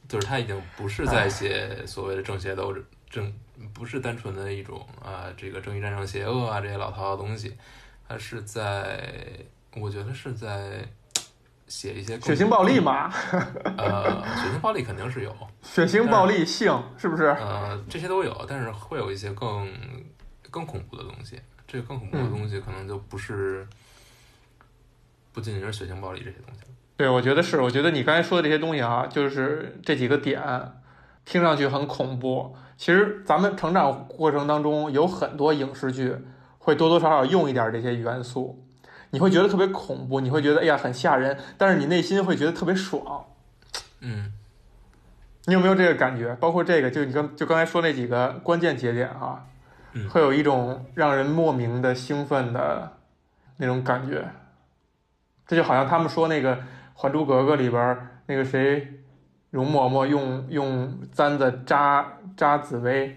[0.09, 2.75] 就是他已经不是在写所谓的正邪斗
[3.11, 3.31] 正，
[3.75, 7.55] 不是单纯的一种啊，这个正义战胜邪恶啊这些老套的东西，
[8.09, 9.15] 他是在，
[9.75, 10.89] 我觉得是在。
[11.69, 13.13] 写一些血腥暴力嘛？
[13.77, 17.25] 呃，血腥暴力肯定是有，血腥暴力性是不是？
[17.25, 19.69] 呃，这些都有，但是会有一些更
[20.51, 21.41] 更恐怖的东西。
[21.67, 23.67] 这个更恐怖的东西可能就不是
[25.33, 26.69] 不仅仅是血腥暴力这些东西了。
[26.97, 27.61] 对，我觉得是。
[27.61, 30.41] 我觉得你刚才说的这些东西啊，就是这几个点，
[31.25, 32.57] 听上去很恐怖。
[32.77, 36.17] 其实咱们成长过程当中有很多影视剧
[36.59, 38.63] 会多多少少用一点这些元素。
[39.11, 43.27] 你会觉得特别恐怖，你会觉得哎呀很吓人，但是你内心会觉得特别爽。
[44.01, 44.33] 嗯，
[45.45, 46.35] 你有没有这个感觉？
[46.37, 49.47] 包括这个，就你刚就刚才说那几个关键节点哈，
[50.11, 52.99] 会有一种让人莫名的兴奋的
[53.57, 54.29] 那种感觉。
[55.47, 56.57] 这就好像他们说那个
[56.95, 58.87] 《还珠格格》里边那个谁，
[59.51, 62.07] 容嬷嬷用用簪子扎
[62.37, 63.17] 扎紫薇，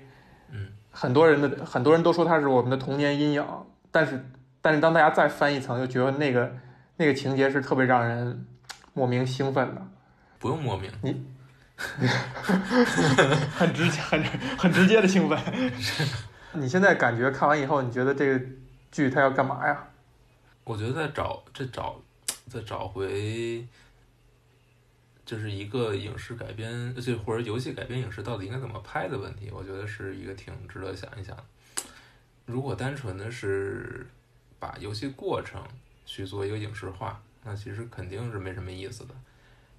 [0.52, 3.46] 嗯，很多人的很多人都说他是我们的童年阴影，
[3.92, 4.26] 但是。
[4.62, 6.52] 但是当大家再翻一层，就觉得那个
[6.98, 8.46] 那个情节是特别让人
[8.94, 9.82] 莫名兴奋的。
[10.38, 11.24] 不用莫名，你
[13.56, 14.22] 很直接、很
[14.58, 15.40] 很直接的兴奋。
[16.54, 18.46] 你现在感觉看完以后，你觉得这个
[18.92, 19.88] 剧它要干嘛呀？
[20.64, 22.02] 我觉得在找这找
[22.48, 23.66] 在找回，
[25.26, 29.50] 就是一个影视改编，就或者游戏改编影视到底应该怎么拍的问题。
[29.52, 31.36] 我觉得是一个挺值得想一想。
[32.46, 34.08] 如果单纯的是。
[34.62, 35.64] 把游戏过程
[36.06, 39.16] 去做一个影视化，那其实肯定是没什么意思的。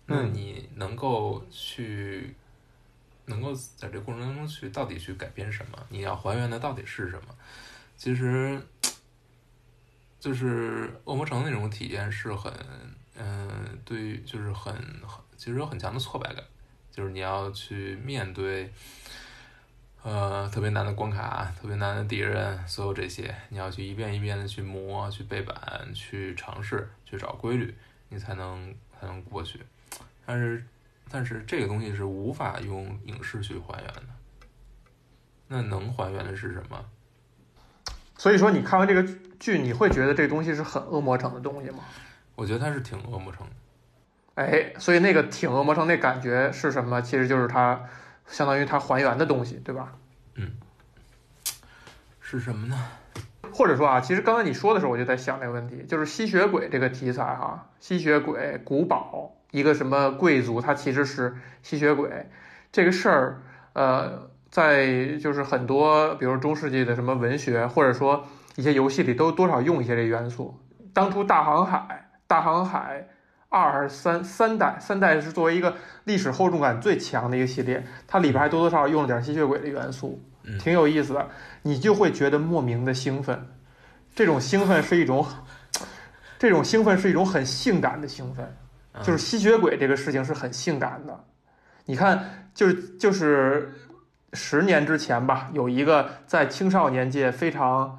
[0.06, 2.34] 那你能够去，
[3.30, 5.78] 能够在这过程当中去到底去改变什么？
[5.88, 7.34] 你要还原的到底是什么？
[7.96, 8.60] 其实，
[10.20, 12.52] 就是《恶魔城》那种体验是很，
[13.16, 14.74] 嗯，对于就是很
[15.06, 16.44] 很，其实有很强的挫败感，
[16.92, 18.70] 就是你要去面对。
[20.02, 27.76] 呃，特别难的关卡，特别难的敌人，所有这些，你要去一遍一遍的去磨，去背板，去尝试，去找规律，
[28.08, 29.60] 你才能才能过去。
[30.24, 30.64] 但是，
[31.10, 34.02] 但是这个东西是无法用影视去还原的。
[35.48, 36.84] 那能还原的是什么？
[38.16, 39.02] 所以说，你看完这个
[39.38, 41.78] 剧，你会觉得这东西是很恶魔城的东西吗？
[42.36, 44.42] 我觉得它是挺恶魔城的。
[44.42, 47.02] 哎，所以那个挺恶魔城那感觉是什么？
[47.02, 47.80] 其实就是它。
[48.26, 49.92] 相当于它还原的东西，对吧？
[50.36, 50.52] 嗯，
[52.20, 52.86] 是什么呢？
[53.52, 62.26] 或者说啊，其实刚才你说的时候，我就在想这个问题，就是吸血鬼这个题材哈，吸血鬼古堡，一个什么贵族，他其实是吸血鬼
[62.72, 63.42] 这个事儿，
[63.74, 68.24] 呃，在就是很多，比如中世纪的什么文学，或者说
[68.56, 70.58] 一些游戏里，都多少用一些这元素。
[70.92, 73.08] 当初大航海，大航海。
[73.52, 80.22] 二三三代，三代是作为一个历史厚重感最强的一个系列，它里边还多多少少用了点吸血鬼的元素，
[80.60, 81.28] 挺有意思的。
[81.62, 83.48] 你就会觉得莫名的兴奋，
[84.14, 85.26] 这种兴奋是一种，
[86.38, 88.56] 这种兴奋是一种很性感的兴奋，
[89.02, 91.24] 就是吸血鬼这个事情是很性感的。
[91.84, 93.72] 你看，就是就是
[94.32, 97.98] 十年之前吧，有一个在青少年界非常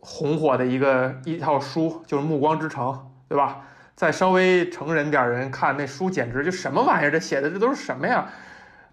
[0.00, 2.86] 红火的一个一套书，就是《暮光之城》，
[3.28, 3.66] 对吧？
[3.94, 7.10] 再稍微成人点人看那书，简直就什么玩意儿？
[7.10, 8.26] 这写的这都是什么呀？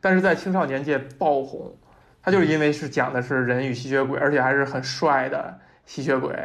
[0.02, 1.76] 但是在青少年界爆红，
[2.22, 6.38] 他就是因为是讲的是人与吸血鬼，而且还是很帅的吸血鬼，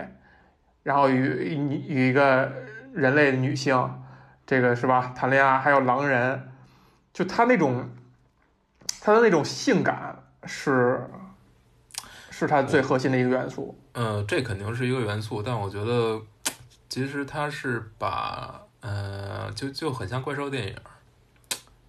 [0.82, 1.54] 然后与
[1.88, 2.50] 与一个
[2.94, 3.76] 人类女性，
[4.46, 5.12] 这个是吧？
[5.16, 6.52] 谈恋爱，还有狼人，
[7.12, 7.88] 就他那种
[9.00, 11.08] 他的那种性感是
[12.30, 13.78] 是他最核心的一个元素。
[13.92, 16.22] 嗯，这肯定是一个元素，但我觉得。
[16.86, 20.76] 其实他是把，呃，就就很像怪兽电影，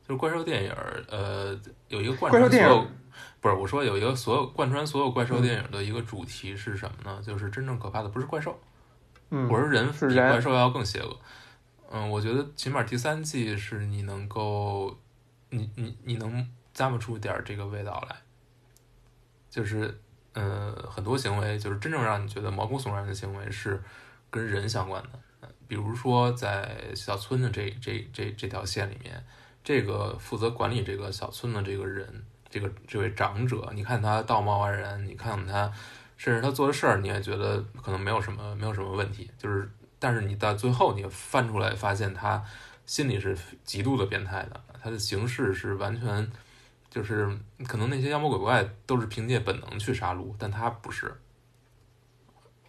[0.08, 0.74] 就是怪兽电影，
[1.12, 1.56] 呃，
[1.90, 2.88] 有一个贯穿所有，
[3.40, 7.22] 不是我说有一个所有贯穿所有怪兽电影的一个主题是什么呢？
[7.22, 8.58] 就是真正可怕的不是怪兽，
[9.30, 11.06] 嗯，我是人比怪兽要更邪恶。
[11.08, 11.20] 嗯，
[11.96, 15.00] 嗯我觉得起码第三季是你能够，
[15.50, 18.18] 你你你能咂摸出点这个味道来，
[19.50, 19.98] 就是，
[20.34, 23.82] 呃，很多行为就是真正让你觉得毛骨悚然的行为是。
[24.32, 29.24] 跟人相关的，比如说在小村的这这这这条线里面，
[29.64, 35.72] 这个负责管理这个小村的这个人，这个这位长者，你看他道貌岸然，你看他，
[36.18, 42.44] 甚至他做的事儿，你也觉得可能没有什么没有什么问题，就是但是你到最后你翻出来发现他
[42.86, 46.32] 心里是极度的变态的，他的形式是完全
[46.90, 51.14] 就是可能那些妖魔鬼怪都是凭借本能去杀戮，但他不是。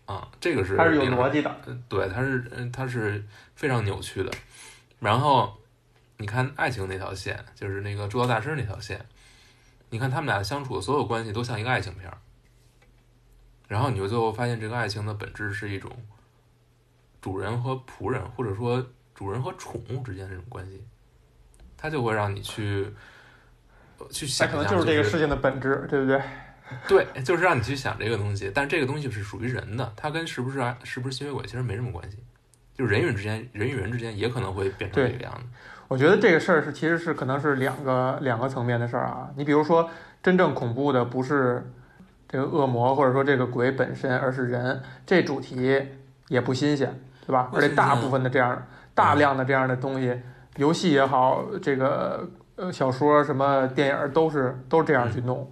[0.07, 1.53] 啊，这个是他是有逻辑的，
[1.89, 3.25] 对，他是嗯，它是
[3.57, 4.31] 非常扭曲的。
[5.01, 5.59] 然后
[6.17, 9.05] 你看爱情那条线，就是那个铸造大师那条线，
[9.91, 12.19] 你看他们俩相处的所有关系都像一个爱情片儿。
[13.67, 15.91] 然后你就最后发现，这个爱情的本质是一种
[17.27, 18.81] 主人和仆人，或者说
[19.13, 20.81] 主人和宠物之间这种关系，
[21.77, 22.87] 它就会让你去
[24.11, 26.23] 去想，可能就是这个事情的本质，对不对？
[26.87, 32.19] 对，就是让你去想这个东西，但这个东西是属于人的，它跟是不是是不是吸血鬼其实没什么关系，
[32.77, 35.43] 就是人与人之间，人与人之间也可能会变成这个样子。
[35.89, 39.29] 我觉得这个事儿是其实是可能是两个两个层面的事儿啊。
[39.37, 39.91] 你比如说，
[40.23, 41.69] 真正恐怖的不是
[42.29, 45.89] 这个恶魔或者说这个鬼本身，而是人，这主题
[46.29, 47.51] 也不新鲜，对吧？
[47.53, 50.19] 而且大部分的这样大量的这样的东西，
[50.57, 55.51] 游戏也好，这个呃小说什么电影都是都是这样去弄。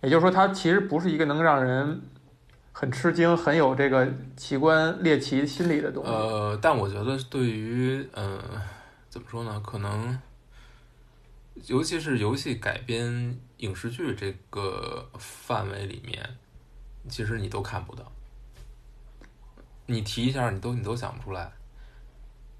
[0.00, 2.00] 也就是说，它其实不是一个能让人
[2.72, 6.10] 很吃惊、很有这个奇观猎奇心理的东西。
[6.10, 8.38] 呃，但我觉得对于呃，
[9.10, 9.60] 怎么说呢？
[9.62, 10.18] 可能，
[11.66, 16.18] 尤其是游戏改编影视剧这个范围里面，
[17.10, 18.10] 其实你都看不到。
[19.90, 21.50] 你提一下，你都你都想不出来，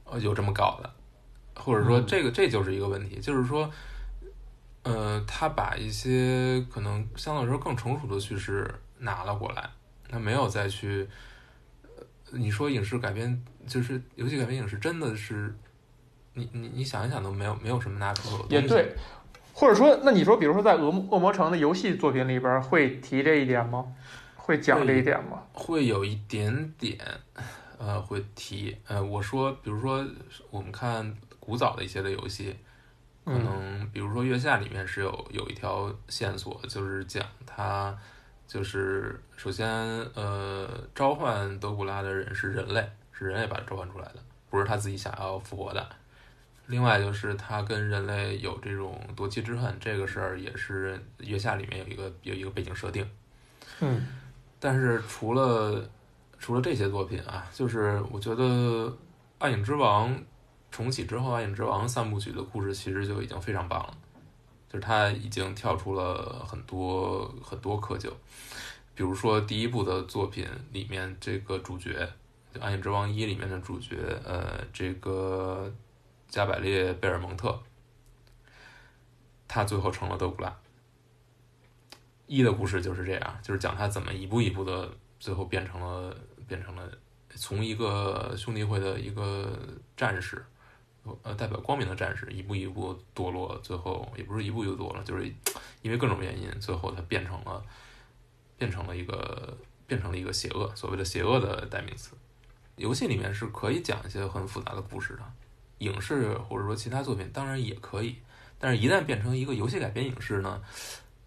[0.05, 0.91] 呃，有这么搞的，
[1.55, 3.71] 或者说这个这就是一个问题，就是说。
[4.83, 8.67] 呃，他把一些可能相对来说更成熟的叙事
[9.01, 9.69] 拿了过来，
[10.09, 11.07] 他没有再去。
[12.33, 15.55] 你说影视改编就是游戏改编影视，真的是
[16.33, 18.47] 你你你想一想都没有没有什么拿出口。
[18.49, 18.95] 也对，
[19.53, 23.85] 或者说，那你说，比如说在《恶恶魔城》的游戏作品里边，会提这一点吗？
[24.51, 25.43] 会讲这一点吗？
[25.53, 26.99] 会有一点点，
[27.79, 28.77] 呃，会提。
[28.89, 30.05] 呃，我说，比如说
[30.51, 32.57] 我们看古早的一些的游戏。
[33.23, 37.97] 可能比如说《月下》里面是有有一条线索，就是讲他
[38.49, 39.69] 就是首先
[40.15, 44.17] 呃召唤德古拉的人是人类，是人类把他召唤出来的，
[44.49, 45.89] 不是他自己想要复活的。
[46.67, 53.09] 另外就是他跟人类有这种夺妻之恨，这个事儿也是《月下》里面有一个有一个背景设定。
[53.81, 54.01] 嗯，
[54.61, 55.83] 但是除了
[56.39, 58.45] 除了这些作品啊，就是我觉得
[59.39, 60.15] 《暗影之王》。
[60.73, 63.93] 重启之后，《暗影之王》三部曲的故事其实就已经非常棒了，
[64.69, 68.09] 就是它已经跳出了很多很多窠臼，
[68.95, 72.09] 比如说第一部的作品里面这个主角，
[72.55, 75.69] 《就暗影之王一》里面的主角，呃，这个
[76.29, 77.61] 加百列贝尔蒙特，
[79.49, 80.57] 他最后成了德古拉。
[82.31, 84.89] 一的故事就是这样，就是讲他怎么一步一步的，
[85.19, 86.17] 最后变成了
[86.47, 86.89] 变成了
[87.31, 89.59] 从一个兄弟会的一个
[89.97, 90.45] 战士。
[91.25, 95.27] 呃，代表光明的战士一步一步堕落，最后也不是一步一堕落，就是
[95.83, 97.65] 因为各种原因，最后他变成了
[98.57, 99.57] 变成了一个
[99.89, 102.13] 变成了一个邪恶，所谓的邪恶的代名词。
[102.77, 105.23] 游戏里面是可以讲一些很复杂的故事的，
[105.79, 108.19] 影视或者说其他作品当然也可以，
[108.59, 110.63] 但是一旦变成一个游戏改编影视呢，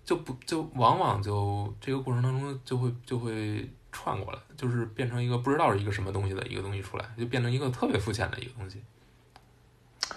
[0.05, 8.83] 就不就往往就这个过程当中就会就会串过来，就是变成一个不知道是一个什么东西的一个东西出来，就变成一个特别肤浅的一个东西。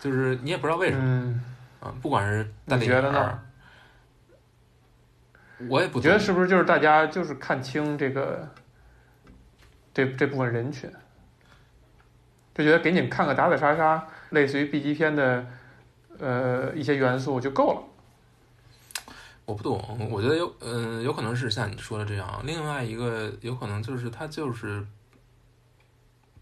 [0.00, 1.40] 就是你也不知道为什么，
[1.80, 3.38] 啊，不管是大电影，
[5.68, 8.48] 我也不觉得是不是就是大家就是看清这个
[9.94, 10.90] 这这部分人群，
[12.54, 15.46] 就觉得给你们看个打打杀杀，类似于 B 级片的
[16.18, 17.82] 呃一些元素就够了。
[19.46, 24.86] 我不懂，我觉得有嗯有可能是像你说的这样，另外一个有可能就是他就是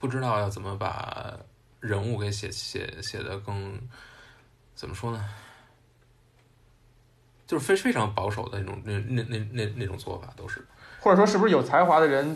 [0.00, 1.32] 不知道要怎么把。
[1.84, 3.78] 人物给写写写的更
[4.74, 5.22] 怎么说呢？
[7.46, 10.66] 就是非非常保守的那种那那那那那种做法都是，
[10.98, 12.34] 或者说是不是有才华的人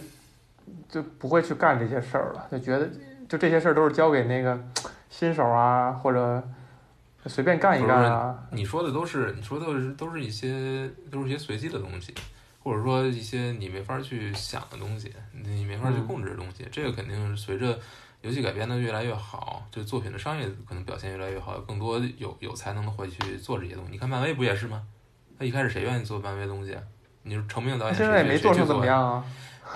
[0.86, 2.46] 就不会去干这些事儿了？
[2.52, 2.86] 就觉得
[3.26, 4.62] 就这些事儿都是交给那个
[5.08, 6.46] 新手啊，或者
[7.28, 8.38] 随便干一干啊？
[8.50, 12.14] 你说的都是你说的是都是一些都是一些随机的东西，
[12.62, 16.66] 或者说一些你没法去想的东西，你没法去控制的东西。
[16.72, 17.78] 这个肯定是随着。
[18.20, 23.92] 游戏改编的越来越好，就作品的商业可能表现越来越好，更多有有才能的会去做这些东西。
[23.92, 24.82] 你看漫威不也是吗？
[25.38, 26.76] 他一开始谁愿意做漫威东西？
[27.22, 29.24] 你说成名的导演现在也没做成怎么样啊？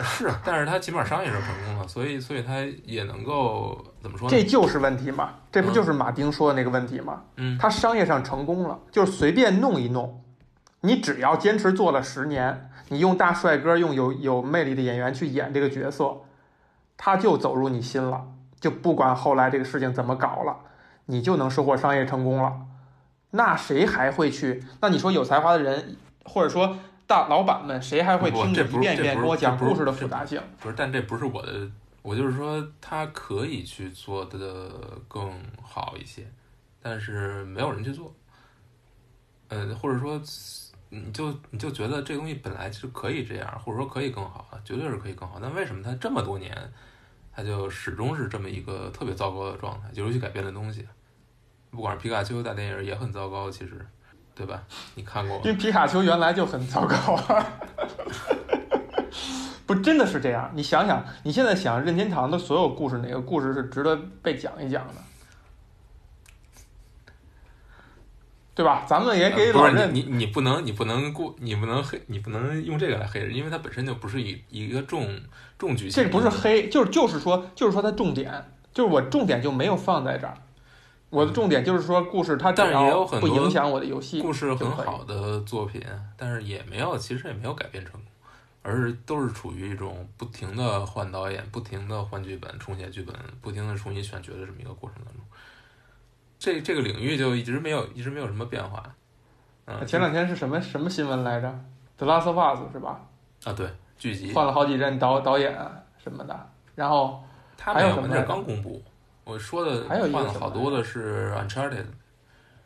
[0.00, 4.28] 是， 但是他起码商业是成功了，所以所以他也能够怎么说？
[4.28, 5.30] 这就是问题嘛？
[5.50, 7.22] 这不就是马丁说的那个问题吗？
[7.36, 10.22] 嗯，他商业上成功了，就是随便弄一弄，
[10.80, 16.18] 你只要坚持做了十年，你用大帅哥、用有有魅力的演员去演这个角色，
[16.96, 18.26] 他就走入你心了。
[18.60, 20.56] 就不管后来这个事情怎么搞了，
[21.06, 22.60] 你就能收获商业成功了，
[23.32, 24.62] 那谁还会去？
[24.80, 26.78] 那你说有才华的人，或者说
[27.12, 30.40] 大老板们，谁还会听着一遍一遍跟我讲故事的复杂性？
[30.58, 34.70] 不是，但这不是我的，我就是说他可以去做的
[35.08, 35.30] 更
[35.62, 36.26] 好一些，
[36.80, 38.14] 但是没有人去做。
[39.48, 40.18] 呃，或者说，
[40.88, 45.38] 你就你就觉得这东西本来就可以这样，或者说可以更好，绝对是可以更好。
[45.38, 46.56] 但为什么他这么多年，
[47.30, 49.90] 他就始终是这么一个特别糟糕的状态？
[49.92, 50.88] 就尤其改编的东西，
[51.70, 53.86] 不管是皮卡丘大电影也很糟糕，其实，
[54.34, 54.62] 对吧？
[54.94, 55.36] 你看过？
[55.44, 57.46] 因为皮卡丘原来就很糟糕啊。
[59.66, 60.50] 不，真的是这样。
[60.54, 64.94] 你想想，你现在想任天堂的所有故事，哪个故事是值得被讲一讲的？
[68.54, 68.84] 对吧？
[68.86, 75.08] 咱们也给老任，你你不能你不能过你不能黑你不能用这个来黑人，因为它本身就不是一一个重
[75.58, 76.04] 重剧情。
[76.04, 80.36] 这不是黑，就是就是说就是说它重点，就是我重点就没有放在这儿。
[81.12, 85.84] 我的重点就是说故事它但是也有很多不影响我的游戏故事很好的作品，
[86.16, 88.02] 但是也没有其实也没有改编成功，
[88.62, 95.22] 而是都是处于一种不停的换导演、不停的换剧本、重写剧本、不停的重新选角的这么一个过程当中。
[96.38, 98.82] 这这个领域就一直没有一直没有什么变化，
[99.66, 101.48] 嗯，前两天是什么什么新闻来着？
[101.98, 103.00] 《The Last of Us》是吧？
[103.44, 105.54] 啊，对，剧集换了好几任导导演
[106.02, 107.22] 什么的，然后
[107.60, 108.08] 还有什么？
[108.10, 108.82] 那刚公布，
[109.24, 111.84] 我说的还有换了好多的是 Uncharted，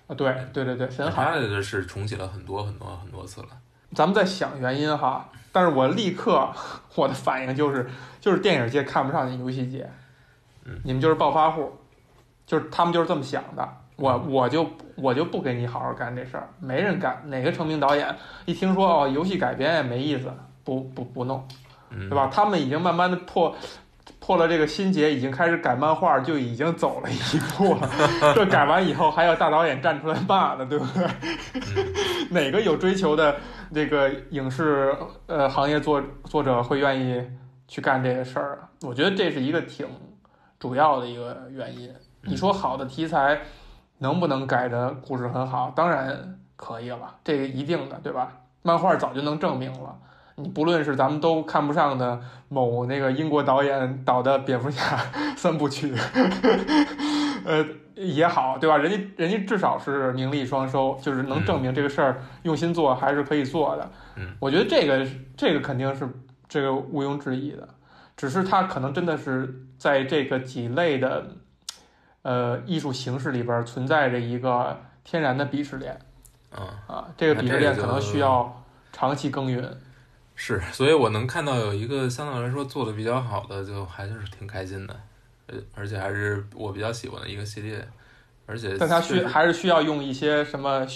[0.06, 3.48] 啊，对对对对，Uncharted 是重启了很多很多很多次了。
[3.94, 6.50] 咱们在想原因哈，但是我立刻
[6.94, 7.88] 我的反应就是
[8.20, 9.88] 就是电影界看不上你游戏界，
[10.64, 11.72] 嗯，你们就是暴发户。
[12.46, 17.20] 就是他们就是这么想的，我我就我就不给你好好干这事儿，没人干。
[17.28, 20.32] 哪个成名导演一听说哦游戏改编也没意思，
[20.62, 21.44] 不不不弄，
[21.90, 22.30] 对吧？
[22.32, 23.52] 他们已经慢慢的破
[24.20, 27.90] 破了这个心结，已经开始改漫画，就已经走了一步了。
[28.34, 31.06] 这改完以后还要大导演站出来骂呢，对不对？
[32.30, 33.36] 哪个有追求的
[33.72, 34.96] 这个影视
[35.26, 37.22] 呃行业作作者会愿意
[37.68, 38.68] 去干这个事儿啊？
[38.82, 39.86] 我觉得这是一个挺
[40.58, 41.92] 主要的一个原因。
[42.22, 43.40] 你说好的题材
[43.98, 45.72] 能不能改的故事很好？
[45.76, 48.32] 当然可以了，这个一定的，对吧？
[48.62, 49.96] 漫画早就能证明了。
[50.36, 54.96] 你不论是咱们都看不上的某那个英国导演导的蝙蝠侠
[55.36, 55.94] 三部曲，
[57.44, 58.76] 呃也好，对吧？
[58.76, 63.90] 人家人家至少是名利双收，就是能证明这个事儿用心做还是可以做的。
[64.16, 65.06] 嗯，我觉得这个
[65.36, 66.08] 这个肯定是
[66.48, 67.68] 这个毋庸置疑的，
[68.16, 71.26] 只是他可能真的是在这个几类的。
[72.22, 75.96] 呃，艺术形式里边存在着一个天然的鄙视链，
[76.50, 79.62] 啊啊，这个鄙视链可能需要长期耕耘。
[80.36, 85.00] 是，所以我能看到有一个相对来说做的比较好的，就还是挺开心的，
[85.48, 87.84] 呃，而且还是我比较喜欢的一个系列，
[88.46, 90.86] 而且但它需还是需要用一些什么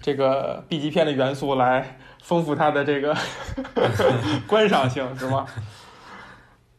[0.00, 3.16] 这个 B 级片的元素来丰富它的这个
[4.48, 5.46] 观赏性，是吗？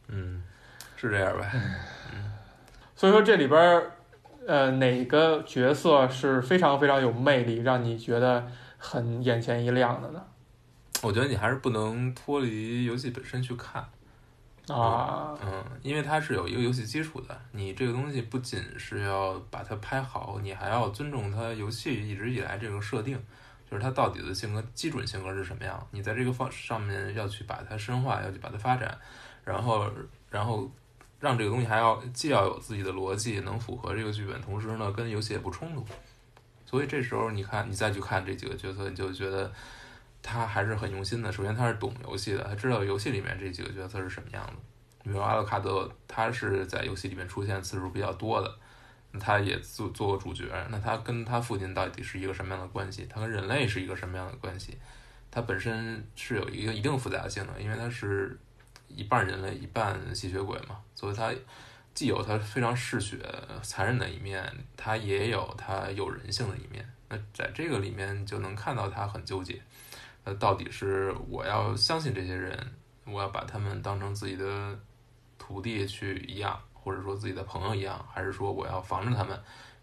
[0.08, 0.42] 嗯，
[0.96, 1.50] 是这样呗。
[2.12, 2.32] 嗯，
[2.94, 3.82] 所以说这里边。
[4.46, 8.46] 呃，哪个角色是非常非常有魅力，让你觉得
[8.78, 10.22] 很眼前一亮的呢？
[11.02, 13.82] 我觉得你还是不能脱离游戏本身去看
[14.68, 17.40] 啊，嗯，因为它是有一个游戏基础的。
[17.52, 23.18] 你这个东西不仅是要把它拍好，你还要尊重它游戏一直以来这个设定，
[23.70, 25.86] 就是它到底的性格基准性格是什么样。
[25.90, 28.98] 你在这个方上面要去把它深化，要去把它发展，
[29.44, 29.90] 然后，
[30.30, 30.70] 然后。
[31.20, 35.84] 让这个东西还要既要有自己的逻辑，能符合这个剧本，同时呢跟游戏也不冲突。
[36.64, 39.52] 所以这时候你看，你再去看这几个角色，你就觉得
[40.22, 41.30] 他还是很用心的。
[41.32, 44.52] 首先他是懂游戏的，他知道游戏里面这几个角色是什么样的。
[45.04, 48.58] 比如阿勒卡德，他是在游戏里面出现次数比较多的，
[49.20, 50.44] 他也做做过主角。
[50.70, 53.06] 那他跟他父亲到底是一个什么样的关系？
[53.08, 54.76] 他跟人类是一个什么样的关系？
[55.30, 58.38] 他本身是有一个一定复杂性的，因为他是。
[58.90, 61.30] 一半人类，一半吸血鬼嘛，所以他
[61.92, 63.18] 既有他非常嗜血、
[63.62, 64.42] 残忍的一面，
[64.78, 66.82] 他也有他有人性的一面。
[67.10, 69.60] 那在这个里面就能看到他很纠结，
[70.34, 72.74] 到底是我要相信这些人，
[73.04, 74.78] 我要把他们当成自己的
[75.38, 79.40] 徒弟去一样，或者说自己的朋友一样，还是说我要防着他们？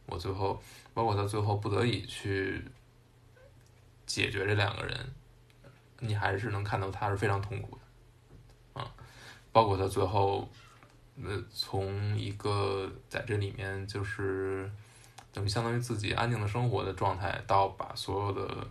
[0.07, 0.61] 我最后，
[0.93, 2.63] 包括他最后不得已去
[4.05, 5.13] 解决这两个人，
[5.99, 8.91] 你还是能看到他是非常痛苦的啊。
[9.51, 10.47] 包括他最后，
[11.23, 14.71] 呃，从一个在这里面就是
[15.33, 18.67] 等于相当于自己安静的生活的状态，到把所有的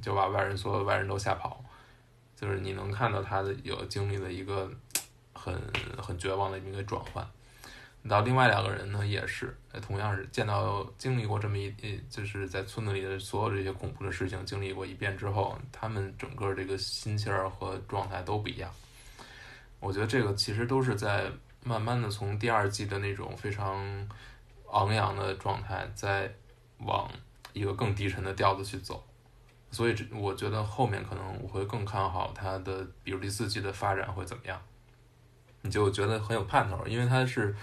[0.00, 1.64] 就把外人所有外人都吓跑，
[2.36, 4.70] 就是你能看到他的有经历了一个
[5.32, 5.60] 很
[5.96, 7.26] 很绝望的一个转换，
[8.08, 11.74] 到另外两个人呢，也是同样是见到经历过这么一，
[12.08, 18.70] 就是在村子里的所有这些恐怖的事情经历过一遍之后，他们整个这个心气儿和状态都不一样。
[19.80, 21.30] 我觉得这个其实都是在
[21.64, 24.08] 慢慢的从第二季的那种非常
[24.72, 26.32] 昂扬的状态，在
[26.78, 27.10] 往
[27.52, 29.04] 一个更低沉的调子去走。
[29.70, 34.60] 所以这我觉得后面可能我会更看好它的，比如第四季的发展会怎么样，
[35.62, 37.54] 你就觉得很有盼头，因为它是。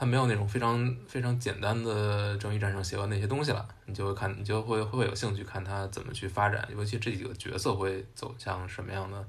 [0.00, 9.22] 它没有那种非常非常简单的正义战胜邪恶那些东西了，你就会看，你就会会有兴趣看它怎么去发展，尤其这几个角色会走向什么样的，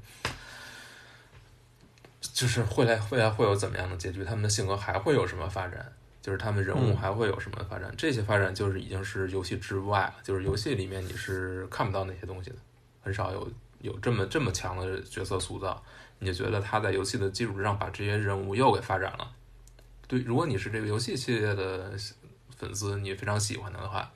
[2.22, 5.92] 就是未来未来会有怎么样的结局，他们的性格还会有什么发展，
[6.22, 12.58] 就是他们人物还会有什么发展，这些发展就是已经是游戏之外了，就是游戏里面你是看不到那些东西的，
[13.02, 15.84] 很少有有这么这么强的角色塑造，
[16.20, 19.36] 你就觉得他在游戏的基础之上把这些人物又给发展了。
[20.08, 21.98] 对，如果你是这个游戏系列的
[22.56, 24.12] 粉丝，你非常喜欢他的话，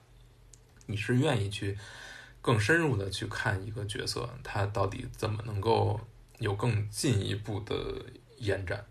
[0.85, 1.77] 你是愿意去
[2.41, 5.99] 更深入的去看一个角色，他到底怎么能够
[6.37, 7.75] 有更进一步的
[8.37, 8.85] 延展，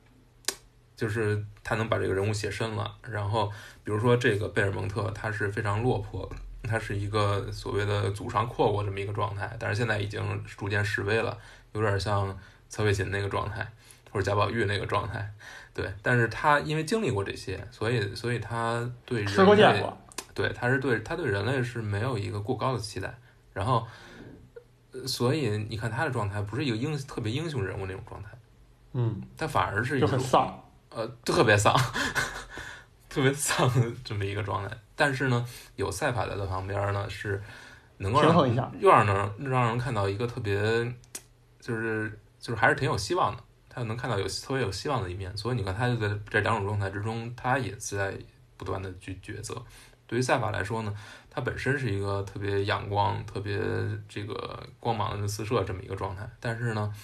[1.04, 2.96] 就是他能把这个人物写深了。
[3.02, 3.52] 然后，
[3.84, 6.26] 比如说这个贝尔蒙特，他是非常落魄，
[6.62, 11.36] 他是一个所谓的祖上阔过这么一个状态，但是现在已经逐渐示威了，
[11.74, 12.34] 有点像
[12.70, 13.70] 曹雪芹那个状态，
[14.10, 15.30] 或者贾宝玉那个状态。
[15.74, 19.84] 对，但是他因为经历过这些，所以所以他对人类，
[20.32, 23.12] 对他是对他对人类是没有一个过高的期待，
[23.52, 23.86] 然后，
[25.06, 28.30] 所以你看他的状态不是一个英特别英雄人物那种状态，
[28.94, 30.63] 嗯，他反而是就很丧，
[30.94, 31.74] 呃，特别丧，
[33.10, 33.70] 特别丧
[34.04, 34.76] 这么一个状态。
[34.94, 35.44] 但是呢，
[35.76, 37.42] 有赛法在他旁边呢，是
[37.98, 40.54] 能够平衡一下，又让能让人看到一个特别，
[41.60, 43.42] 就是就是还是挺有希望的。
[43.68, 48.16] 他能看到有特别有希望的一面，所以你看，他就在这两种状态之中，他也在
[48.56, 49.60] 不断的去抉择。
[50.06, 50.94] 对于赛法来说呢，
[51.28, 53.58] 他本身是一个特别阳光、特别
[54.08, 56.94] 这个光芒的四射这么一个状态，但是呢，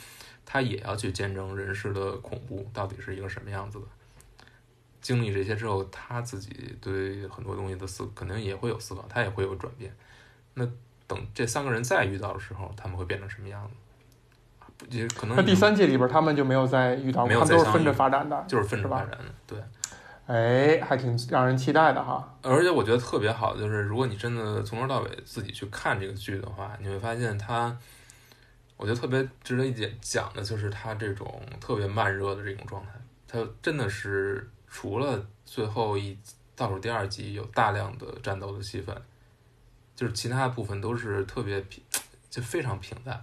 [0.52, 3.86] 他也要去见证人世的恐怖到底是一个什么样子的。
[5.00, 9.94] 经历这些之后，他自己对很多东西的思肯定也会有思考，他也会有转变。
[10.54, 10.68] 那
[11.06, 14.86] 等这三个人再遇到的时候，他们会变成什么样子？
[14.88, 19.24] 也可能那第三季里边他们就没有再遇到，他们都是分着发展的，就是分着发展的。
[19.46, 19.58] 对，
[20.26, 22.36] 哎，还挺让人期待的哈。
[22.42, 27.76] 而且我觉得特别好，就是如果你真的从头到尾自己去看这个剧的话，你会发现它，
[28.80, 32.92] 我觉得特别值得一讲讲的就是他这种特别慢热的这种状态。
[33.28, 36.16] 他真的是除了最后一
[36.56, 38.96] 倒数第二集有大量的战斗的戏份，
[39.94, 41.84] 就是其他部分都是特别平，
[42.30, 43.22] 就非常平淡。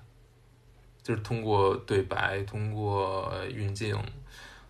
[1.01, 3.97] 就是通过对白，通过运镜，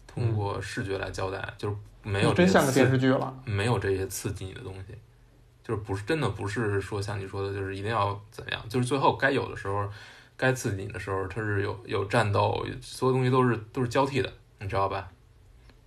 [0.07, 4.95] 通过视觉来交代，就是没有真像个电视剧了，没有这些刺激你的东西，
[5.63, 9.89] 就是不是真的不是说像你说的，就是一定要怎样，就是最后该有的时候，
[10.37, 15.09] 该刺激你的时候，它是有有战斗，所有东西都是都是交替的，你知道吧？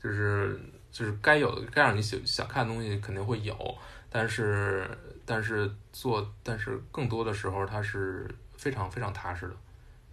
[0.02, 3.78] 就是就是该有的该让你想想看的东西肯定会有，
[4.10, 4.90] 但是
[5.24, 9.54] 但是做但是更多的时候，它是非常非常踏实的。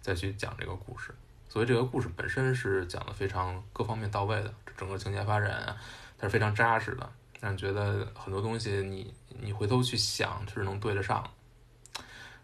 [0.00, 1.12] 再去讲这个故事，
[1.48, 5.76] 所以这个故事本身是讲的非常各方面到位的，整个情节发展啊，
[6.16, 11.28] 它是非常扎实的，让你觉得很多东西你你回头去想是能对得上。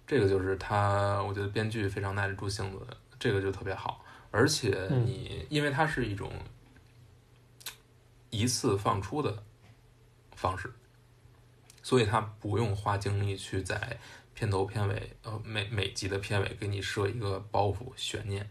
[0.06, 2.86] 这个就是他，我觉得编剧非常耐得住性子，
[3.18, 4.04] 这个就特别好。
[4.30, 6.32] 而且你因为它是一种
[8.30, 9.42] 一次放出的
[10.34, 10.72] 方式，
[11.82, 13.98] 所以他不用花精力去在。
[14.36, 18.44] 片头片尾，呃，每每集的片尾给你设一个包袱悬念，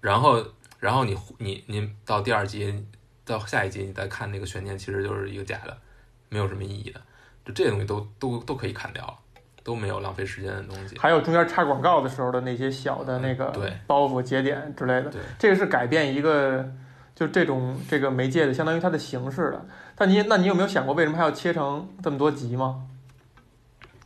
[0.00, 0.44] 然后，
[0.80, 2.84] 然后你你你到第二集
[3.24, 5.80] 到下一集你再看那个悬念，其实就是一个假的，
[6.28, 7.00] 没有什么意义的，
[7.44, 9.22] 就这些东西都都都可以砍掉，
[9.68, 10.96] 都没有浪费时间的东西。
[10.96, 13.52] 还有中间插广告的时候的那些小的那个
[13.86, 16.66] 包袱节点之类的，这个是改变一个
[17.14, 19.66] 就这种这个媒介的，相当于它的形式的。
[19.94, 22.86] 但你那你有没有想过，为什么还要切成这么多集吗？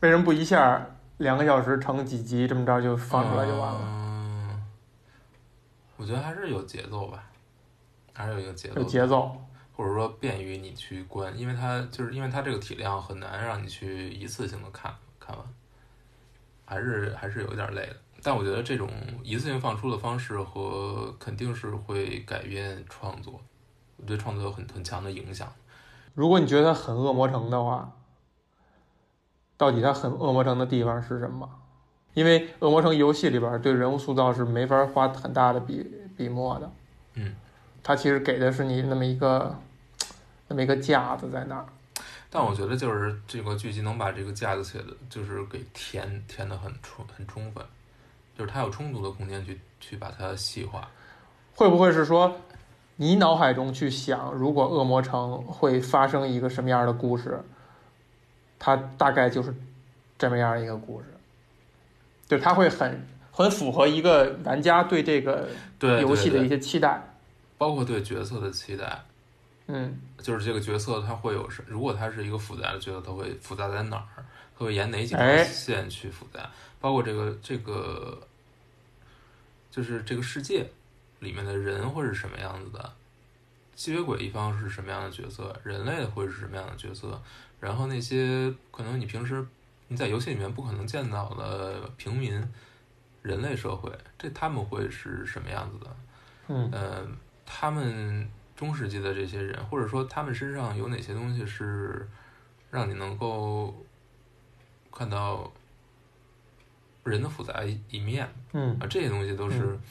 [0.01, 0.85] 为什么不一下
[1.19, 3.79] 两个小时成几集这么着就放出来就完了？
[3.81, 4.63] 嗯，
[5.95, 7.23] 我觉得还是有节奏吧，
[8.11, 8.81] 还是有一个节奏。
[8.81, 9.31] 有节奏，
[9.77, 14.93] 或者说便于你去观，因为它就是因为它这个体量很难让你去一次性的看
[15.25, 15.45] 看完，
[16.65, 17.95] 还是还是有一点累的。
[18.21, 18.89] 但我觉得这种
[19.23, 23.39] 一次性放出的方式和肯定是会改变创作，
[24.05, 25.51] 对创作有很很强的影响。
[26.13, 27.91] 如果你觉得很恶魔城的话。
[29.55, 31.47] 到底它很恶魔城的地方是什么？
[32.15, 36.69] 因为恶魔城游戏里边对人物塑造是没法花很大的笔笔墨的。
[37.13, 37.33] 嗯，
[37.81, 39.55] 它其实给的是你那么一个
[40.47, 41.65] 那么一个架子在那儿。
[42.35, 47.63] 但我觉得就是这个剧集能把这个架子写的，就是给填填的很充很充分，
[48.35, 50.89] 就是它有充足的空间去去把它细化。
[51.53, 52.35] 会不会是说，
[52.95, 57.39] 你脑海中去想，如果恶魔城会发生一个什么样的故事，
[58.57, 59.53] 它大概就是
[60.17, 61.05] 这么样一个故事，
[62.27, 66.99] 就它会很很符合一个玩家对这个对游戏的一些期待。
[67.59, 69.03] 包括对角色的期待，
[69.67, 74.25] 嗯就是这个角色他会有什，如果他是一个复杂的角色，他会复杂在哪儿？
[74.57, 76.49] 他会沿哪几条哎线去复杂？
[76.79, 78.21] 包括这个这个，
[79.71, 80.69] 就是这个世界
[81.19, 82.93] 里面的人会是什么样子的？
[83.75, 85.59] 吸血鬼一方是什么样的角色？
[85.63, 87.19] 人类会是什么样的角色？
[87.59, 89.43] 然后那些可能你平时
[89.87, 92.33] 你在游戏里面不可能见到的平民
[93.21, 95.95] 人类社会，这他们会是什么样子的？
[96.49, 97.07] 嗯呃，
[97.45, 98.29] 他们
[98.63, 102.07] 中世纪的这些人，或者说他们身上有哪些东西是
[102.71, 103.85] 让你能够
[104.89, 105.51] 看到
[107.03, 108.87] 人的复杂一一面嗯啊？
[108.89, 109.81] 这些东西都是嗯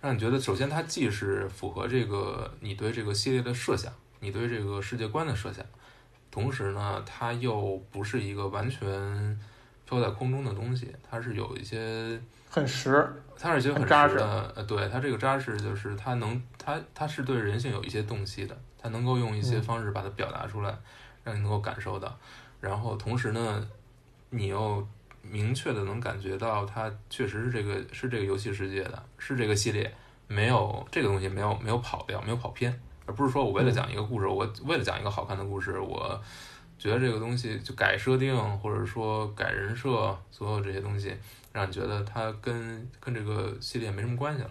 [0.00, 5.64] 让你觉得，首先它既是符合这个你对这个系列的设想，你对这个世界观的设想，
[6.30, 9.40] 同时呢，它又不是一个完全
[9.84, 13.08] 飘在空中的东西，它是有一些很实。
[13.40, 19.62] 它是一些很很扎实实的，呃，对它这个扎实就是它能，它它是对人性有一些洞悉的，他能够用一些嗯。
[19.62, 20.78] 方式把它表达出来，
[21.24, 22.14] 让你能够感受到，
[22.60, 23.66] 然后同时呢，
[24.28, 24.86] 你又
[25.22, 29.90] 明确的能感觉到它确实是这个是这个游戏世界的，是这个系列，
[30.26, 36.20] 没有这个东西没有没有跑掉，没有跑偏，而不是说我为了讲一个故事，我为了讲一个好看的故事，我
[36.78, 41.16] 觉得这个东西就改设定，或者说改人设，所有这些东西。
[41.50, 44.50] 让你觉得它跟跟这个系列没什么关系了，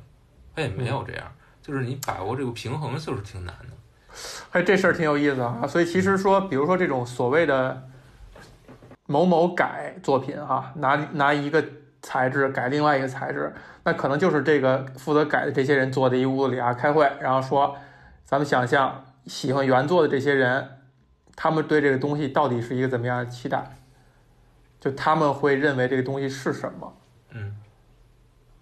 [0.56, 1.32] 它也没有这样，
[1.68, 4.16] 就是你把握这个平衡就是挺难的。
[4.52, 5.68] 哎，这事儿挺有意思啊。
[5.68, 7.90] 所以其实说，比如说这种所谓的
[9.06, 11.62] 某某改作品哈、拿拿一个
[12.02, 13.54] 材质改另外一个材质，
[13.84, 17.76] 那可能就是这个负责改的这些人坐在一屋子里啊开会，然后说，
[18.24, 20.70] 咱们想象喜欢原作的这些人，
[21.36, 23.76] 他们对这个东西到底是一个怎么样的期待？
[24.80, 26.98] 就他们会认为这个东西是什么？
[27.32, 27.58] 嗯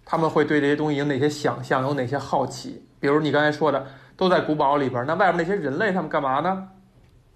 [0.08, 2.86] 他们会对这些东西有哪些想象，有哪些好奇？
[3.06, 3.86] 比如你刚才说的，
[4.16, 6.68] 都在古堡里边，那外面那些人类他们干嘛呢？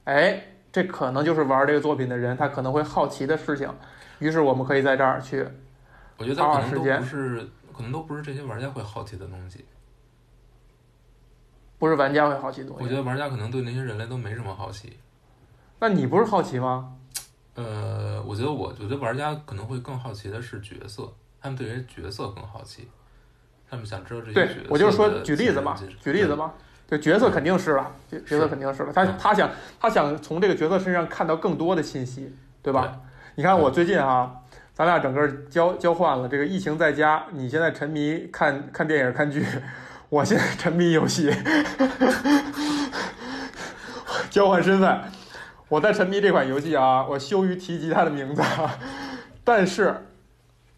[0.03, 0.43] 哎，
[0.73, 3.73] 这可能就是玩这个作品的人他可能会好奇的事情。
[4.19, 5.47] 于是我们可以在这儿去，
[6.17, 9.65] 我觉得它可能都不是，可能都不是这些玩家会好奇的东西。
[11.79, 12.83] 不是玩家会好奇的东西。
[12.83, 14.99] 我觉得玩家可能对那些人类都没什么好奇。
[15.79, 16.97] 那你不是好奇吗？
[17.55, 22.89] 呃，我觉得我，我觉得玩家可能会更好奇的是角色，他们对于角色更好奇，
[23.71, 26.53] 他们想知道这些，对我就是说举例子嘛，举例子嘛。
[26.89, 28.93] 对角色肯定是了，角角色肯定是了。
[28.93, 29.49] 他嗯他想
[29.79, 32.93] 他想从这个角色身上看到更多的信息，对吧？
[33.37, 34.29] 你看我最近啊、
[34.75, 36.29] 咱俩整个交交换了。
[36.29, 39.47] 这个疫情在家，你现在沉迷看看电影看剧，
[40.09, 41.31] 我现在沉迷游戏，
[44.29, 45.01] 交换身份。
[45.69, 48.77] 我在沉迷这款游戏啊，我羞于提及它的名字，啊，
[49.45, 49.95] 但是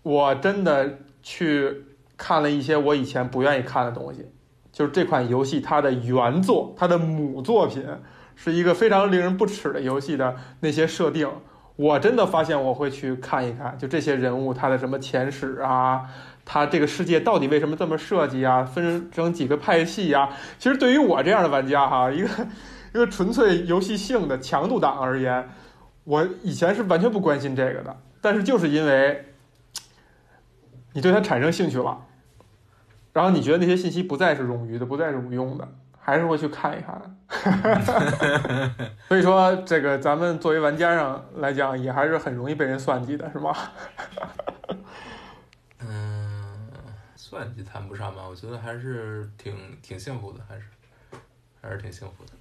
[0.03, 1.85] 我真的去
[2.23, 4.31] 看了一些我以前不愿意看的东西。
[4.71, 7.85] 就是这款游戏它的原作，它的母作品
[8.37, 11.29] 是一个非常令人不齿的游戏的那些设定，
[11.77, 16.03] 我真的发现我会去看一看，就这些人物他的什么前史啊，
[16.47, 20.31] 他这个世界到底为什么这么设计啊，分成几个派系啊。
[20.59, 22.29] 其实对于我这样的玩家哈，一个
[22.95, 25.51] 一个纯粹游戏性的强度党而言，
[26.05, 29.27] 我以前是完全不关心这个的，但是就是因为
[30.95, 32.07] 你对它产生兴趣了。
[33.13, 37.01] 然后你觉得那些信息不再是冗余的，不再是无用的，还是会去看一看。
[39.09, 43.55] 所以说，这个咱们作为玩家上来讲，也还是很容易被人算计的，是吗？
[45.81, 46.69] 嗯，
[47.17, 50.63] 算计谈不上吧，我觉得还是挺挺幸福的，还是
[51.61, 52.33] 还是挺幸福的。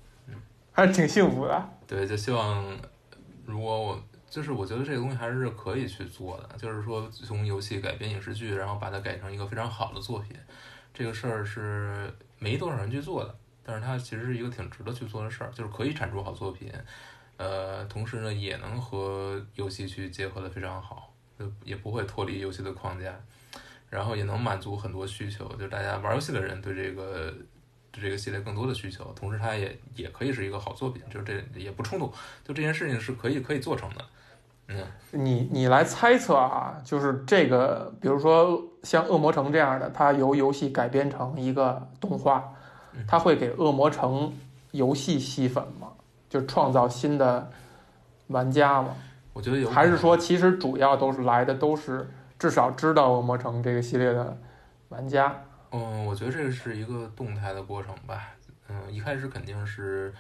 [0.73, 1.69] 还是挺幸福的。
[1.85, 2.63] 对，就希望
[3.45, 4.01] 如果我
[4.31, 10.33] 就是我觉得这个东西还是可以去做的，就是说从游戏改编影视剧，然后把它改成一个非常好的作品，
[10.93, 12.09] 这个事儿是
[12.39, 16.71] 没多少人去做的，但是它其实是一个挺值得去做的事儿，就是可以产出好作品，
[17.35, 23.13] 呃，同时呢也能和游戏去结合的非常好，就也不会脱离游戏的框架，
[23.89, 27.33] 然后也能满足很多需求，就大家玩游戏的人对这个。
[27.93, 32.05] 对这个系列更多的需求，同时它也也可以是一个好作品，就是这也不冲突，
[32.41, 34.05] 就这件事情是可以可以做成的。
[34.71, 42.53] 嗯，你你来猜测啊，就是这个，比如说像《恶魔城》这样的，它由游戏改编成一个动画
[42.93, 44.29] 嗯，它会给《恶魔城》
[44.71, 45.89] 游戏吸粉吗？
[46.29, 47.51] 就创造新的
[48.27, 48.95] 玩家嘛？
[49.33, 52.09] 我觉得有，还是说其实主要都是来的都是
[52.39, 54.37] 至少知道恶魔城这个系列的
[54.89, 55.35] 玩家？
[55.71, 58.29] 嗯，我觉得这个是一个动态的过程吧。
[58.69, 60.13] 嗯，一开始肯定是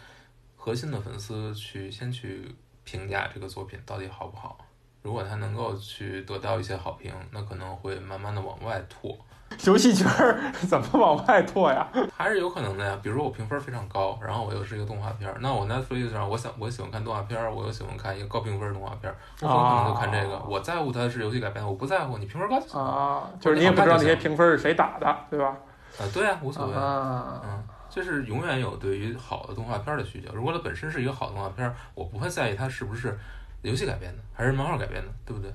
[0.55, 2.53] 核心的粉丝去先去
[2.83, 4.57] 评价这个作品到底好不好。
[5.01, 9.17] 如果他能够去得到一些好评，那可能会慢慢的往外拓，
[9.65, 11.87] 游戏圈儿 怎么往外拓呀？
[12.15, 12.95] 还是有可能的呀。
[13.01, 20.35] 比如说我评分非常高，然后我又是一个动画片儿，那我 Netflix 上我想我喜欢看动画片儿，我又喜欢看一个高评分的动画片儿，我很可能就看这个。
[20.35, 22.79] 哦我在乎它是游戏改编的，我不在乎你评分高就行。
[22.79, 25.57] 啊，就是你也不知道那些评分是谁打的，对吧？
[25.99, 26.73] 啊，对啊，无所谓。
[26.73, 30.33] 啊，嗯，就是永远有对于好的动画片儿的需求。
[30.33, 33.17] 如果它本身是一个好动画片儿，我不会在意它是不是
[33.61, 35.53] 游戏改编的，还是漫画改编的，对不对？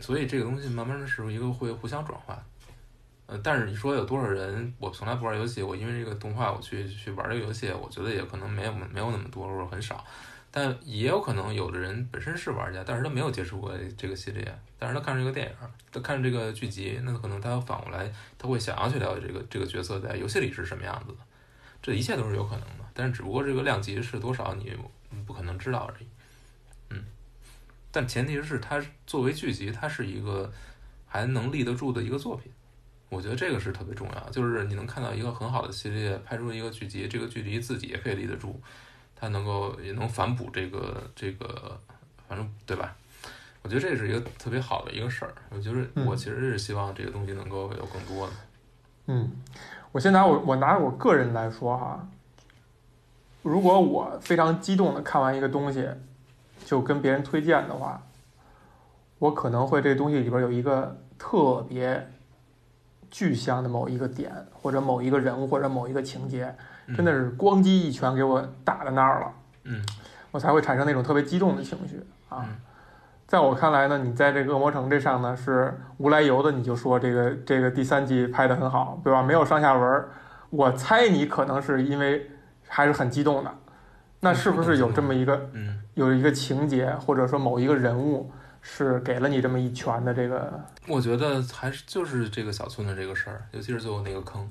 [0.00, 2.36] 所以这个东西慢慢的是一个会互相转化。
[3.26, 10.04] 呃，但是你说有多少人，我从来不玩游戏，我因为这个动画我去去玩这个游戏，我觉得也可能没有没有那么多，或者很少。
[10.56, 21.18] 但也有可能有的人本身是玩家，但是他没有接触过这个系列，但是他看这个电影，他看这个剧集，那可能他反过来他会想要去了解这个这个角色在游戏里是什么样子的，
[21.82, 22.84] 这一切都是有可能的。
[22.94, 24.72] 但是只不过这个量级是多少，你
[25.26, 26.06] 不可能知道而已。
[26.90, 27.02] 嗯，
[27.90, 30.52] 但前提是它作为剧集，它是一个
[31.08, 32.52] 还能立得住的一个作品。
[33.08, 38.62] 我觉得这个是特别重要，就是你能看到一个很好的系列拍出一个剧集，这个剧集自己也可以立得住，
[39.16, 41.78] 它能够也能反哺这个这个，
[42.28, 42.94] 反正对吧？
[43.62, 45.32] 我觉得这是一个特别好的一个事儿。
[45.50, 48.32] 我觉得嗯我其实是希望这个东西能够有更多的。
[49.06, 49.30] 嗯，
[49.92, 52.06] 我先拿我我拿我个人来说哈，
[53.42, 55.88] 如果我非常激动的看完一个东西，
[56.64, 58.02] 就跟别人推荐的话，
[59.18, 62.10] 我可能会这东西里边有一个特别
[63.10, 66.56] 具象的某一个点，或者某一个人物，或者某一个情节，嗯
[66.94, 69.32] 真的是咣叽一拳给我打在那儿了，
[69.64, 69.82] 嗯
[70.30, 72.44] 我才会产生那种特别激动的情绪啊。
[72.48, 72.56] 嗯
[73.26, 79.22] 在我看来呢，你在这个恶魔城这上呢是无来由的，你就说这个这个第三季拍得很好，对吧？
[79.22, 80.10] 没有上下文儿，
[80.50, 82.30] 我猜你可能是因为
[82.68, 83.50] 还是很激动的。
[84.20, 88.30] 那是不是有这么一个嗯，有一个情节，或者说某一个人物
[88.60, 90.60] 是给了你这么一拳的这个？
[90.86, 94.46] 我觉得还是就是这个小村的这个事儿，尤其是最后那个坑，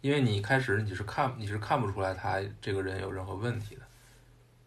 [0.00, 3.82] 因为你一开始你是看你是看不出来他这个人有任何问题的，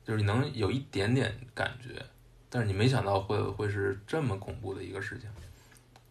[0.06, 2.04] 就是你能有一点点感觉，
[2.50, 5.30] 但是你没想到会会是这么恐怖的一个事情，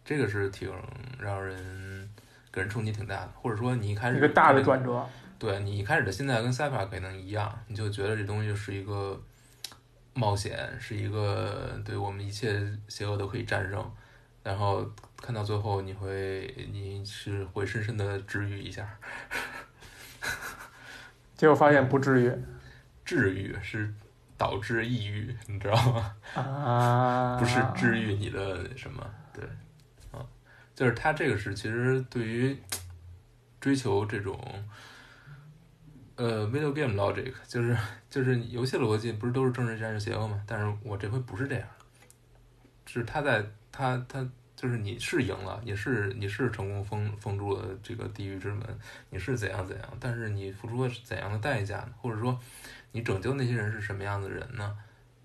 [0.03, 0.71] 这个是挺
[1.17, 2.09] 让人
[2.51, 5.07] 给人冲击挺大的，或者说你一开始一个大的转折，
[5.39, 9.21] 对你一开始的心态跟 Cypher 可能一样，你就觉得这东西是一个
[10.13, 13.91] 冒险，是一个对我们一切邪恶都可以战胜，
[14.43, 14.85] 然后
[15.23, 18.85] 看到最后你会你是会深深的治愈一下，
[21.37, 22.31] 结果发现不治愈
[23.05, 23.93] 治愈是
[24.37, 26.13] 导致抑郁，你知道吗？
[26.35, 29.01] 啊，不是治愈你的什么，
[29.33, 29.45] 对，
[30.11, 30.19] 啊，
[30.75, 32.61] 就是他这个是其实对于
[33.61, 34.37] 追求这种
[36.17, 37.77] 呃 video game logic，就是
[38.09, 40.43] 就是游戏逻辑不是都是正义战士邪恶吗？
[40.45, 41.65] 但是我这回不是这样，
[42.85, 44.27] 是他在他他
[44.63, 48.65] 就是你是赢了，你是你是成功封封住了这个地狱之门，
[49.09, 51.93] 你是怎样怎样，但是你付出了怎样的代价呢？
[51.97, 52.39] 或者说
[52.93, 54.73] 你拯救那些人是什么样的人呢？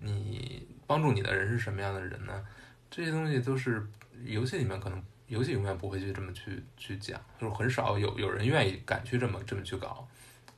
[0.00, 2.44] 你帮助你的人是什么样的人呢？
[2.90, 3.86] 这些东西都是
[4.24, 10.08] 游戏里面可能游戏永远不会去这么去去讲，就是很少有有人愿意敢去这么这么去搞。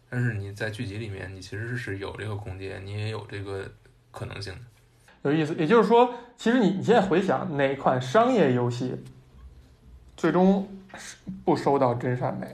[0.08, 3.70] 但是你在剧集里面，你其实是有这个空间，你也有这个
[4.10, 4.60] 可能性的。
[5.22, 5.54] 有意思。
[5.54, 9.04] 也就是说，其实你你现在回想哪款商业游戏
[10.16, 12.46] 最终是不收到真善美？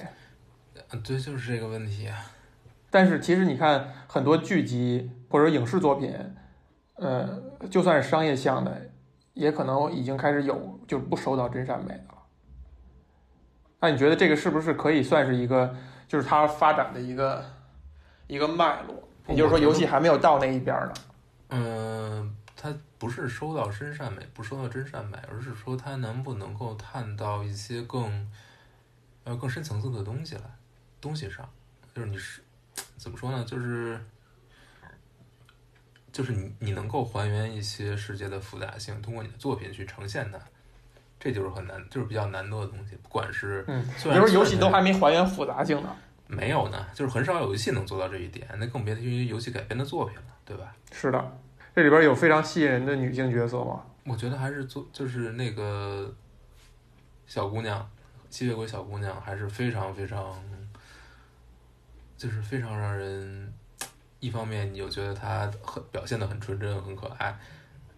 [0.91, 2.17] 嗯，对，就是这个问题啊。
[2.91, 6.15] 但是其实你看很多剧集或者影视作品，
[6.95, 8.91] 呃，就算是商业向的，
[9.35, 12.23] 也可能已经开始有就不收到真善美的了。
[13.81, 15.75] 那你觉得这个是不是可以算是一个，
[16.09, 17.45] 就是它发展的一个
[18.29, 18.95] 一个脉络？
[19.29, 20.93] 也就是说，游戏还没有到那一边呢。
[21.51, 22.36] 嗯，
[22.67, 28.29] 他不是收到真善美，不收到真善美，而是说他能不能够探到一些更
[29.23, 30.43] 呃更深层次的东西来，
[31.01, 31.49] 东西上，
[31.95, 32.43] 就是你是
[32.97, 33.45] 怎么说呢？
[33.45, 34.05] 就是
[36.11, 40.39] 就是你你能够还原一些世界的复杂性，通过你的作品去呈现它，
[41.21, 42.97] 这就是很难，就是比较难得的东西。
[42.97, 45.97] 不管是嗯，虽然比如游戏都还没还原复杂性呢。
[46.29, 50.75] 没有呢，就是很少有游戏能做到这一点，那更别提游戏改编的作品了，对吧？
[50.91, 51.39] 是的，
[51.77, 53.85] 这里边有非常吸引人的女性角色吗？
[54.07, 56.11] 我觉得还是做就是那个
[57.27, 57.87] 小姑娘，
[58.31, 60.43] 吸血鬼小姑娘还是非常非常，
[62.17, 63.53] 就是非常让人
[64.21, 67.39] 一方面你又觉得她很表现的很纯真很可爱，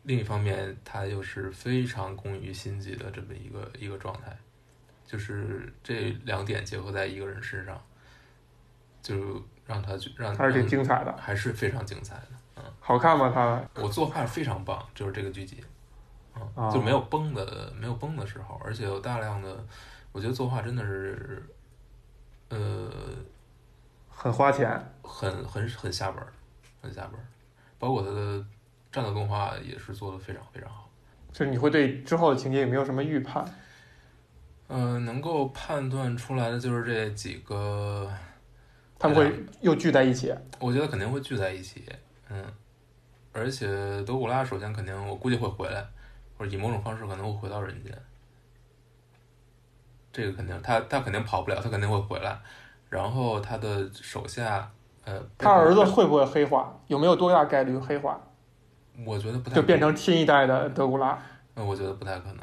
[0.03, 4.37] 另一方面她又是非常攻于心计的这么一个一个状态，
[5.07, 7.81] 就是这两点结合在一个人身上，
[9.01, 12.31] 就让他让还是挺精彩的，还是非常精彩的。
[12.59, 13.30] 嗯，好看吗？
[13.32, 13.62] 他？
[13.80, 15.62] 我作画非常棒，就是这个剧集，
[16.34, 16.42] 啊。
[16.56, 19.64] 嗯，就没有崩的没有崩的时候，而且有大量的，
[20.12, 21.42] 我觉得作画真的是，
[22.48, 22.90] 呃，
[24.11, 24.68] 很花钱，
[25.02, 26.24] 很很很下本，
[26.82, 27.20] 很下本，
[27.78, 28.44] 包括他的
[28.90, 30.90] 战斗动画也是做的非常非常好。
[31.30, 33.44] 就是你会对之后的情节有没有什么预判？
[34.70, 38.12] 嗯、能够判断出来的就是这几个，
[38.98, 41.84] 他们会又聚在一起，我觉得肯定会聚在一起，
[42.31, 42.45] 嗯，
[43.33, 43.66] 而且
[44.05, 45.87] 德古拉首先肯定我估计会回来，
[46.37, 47.93] 或者以某种方式可能会回到人间，
[50.12, 52.39] 这个肯定他他肯定跑不了，他肯定会回来，
[52.91, 54.70] 然后他的手下，
[55.05, 56.79] 呃，他儿子会不会黑化？
[56.87, 58.20] 有没有多大概率黑化？
[59.07, 61.18] 我觉得不太就变成新一代的德古拉？
[61.55, 62.39] 嗯，我觉得不太可能。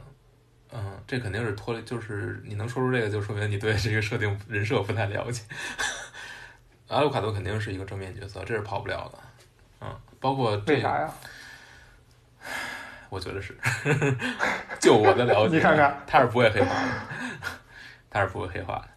[0.72, 5.44] 嗯，这肯定是脱离，就是你能说出这个，就说明你对这个设定人设不太了解。
[6.88, 9.20] 阿鲁卡多肯定是一个正面角色，这是跑不了的。
[9.86, 11.14] 嗯，包括这为啥呀？
[13.10, 13.56] 我觉得是，
[14.82, 16.90] 就我的了解，你看看他是不会黑化的，
[18.10, 18.90] 他是不会黑化的。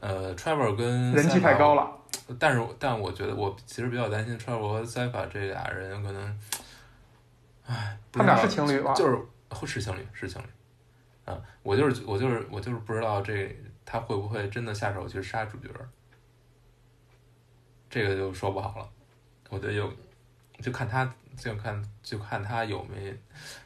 [0.00, 1.90] 呃，Trevor 跟人气太高了，
[2.38, 6.38] 但是但我觉得我其实比较担心 Trevor 和 Cypher 这俩人可能，
[7.66, 8.92] 唉，他们俩是情侣吧？
[8.94, 9.18] 就是
[9.50, 10.46] 会是情侣，是情侣。
[11.24, 13.56] 啊，我就是我就是我就是不知道这
[13.86, 15.68] 他会不会真的下手去杀主角，
[17.88, 18.88] 这个就说不好了。
[19.48, 19.90] 我觉得有，
[20.64, 21.06] 就看他
[21.36, 23.14] 就看就看他有没，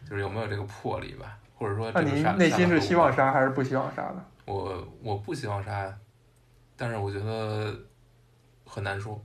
[0.08, 4.16] 就是有没有这个魄力吧，或者说那你这个杀内心是希望杀杀还是不希望杀的？
[4.46, 5.94] 我我不希望杀，
[6.76, 7.72] 但是我觉得
[8.66, 9.22] 很难说。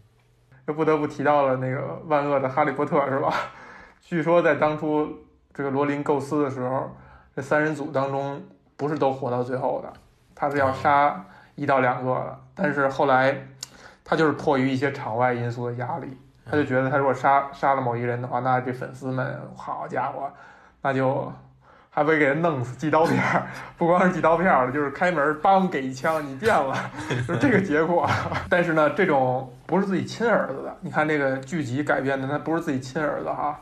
[0.68, 3.34] 又不得不提到了那个万恶的哈利波特是吧？
[4.00, 5.12] 据说在当初
[5.52, 6.96] 这个罗琳构思的时候，
[7.36, 8.40] 这三人组当中
[8.78, 9.92] 不是都活到最后的，
[10.36, 12.40] 他是要杀一到两个的。
[12.54, 13.48] 但是后来
[14.04, 16.16] 他就是迫于一些场外因素的压力，
[16.46, 20.30] 他就觉得他如果杀杀了某一人的话，那这粉丝们好家伙，
[20.82, 21.32] 那就
[21.90, 26.76] 还会给人弄死，寄刀片儿， 不光是寄刀片儿了，就是开门梆给一枪，你变了，
[27.28, 28.10] 就是这个结果。
[28.50, 33.60] 但是呢，这种不是自己亲儿子的，你看这个剧集改编的，那不是自己亲儿子哈，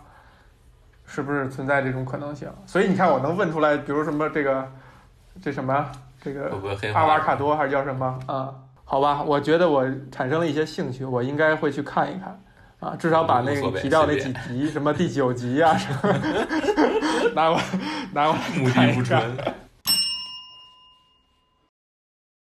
[1.06, 2.50] 是不是存在这种可能性？
[2.66, 4.68] 所以你看，我能问出来，比如什么这个
[5.42, 5.86] 这什么
[6.22, 6.50] 这个
[6.94, 7.20] 阿瓦？
[7.20, 8.54] 卡多还是叫什么啊？
[8.86, 12.42] 好吧，我觉得我产生了一些兴趣，我应该会去看一看
[12.82, 16.14] 啊，至少把那个你提到那几集，什么第九集啊，什么
[17.34, 17.64] 拿过来
[18.12, 19.22] 拿过来目的不纯。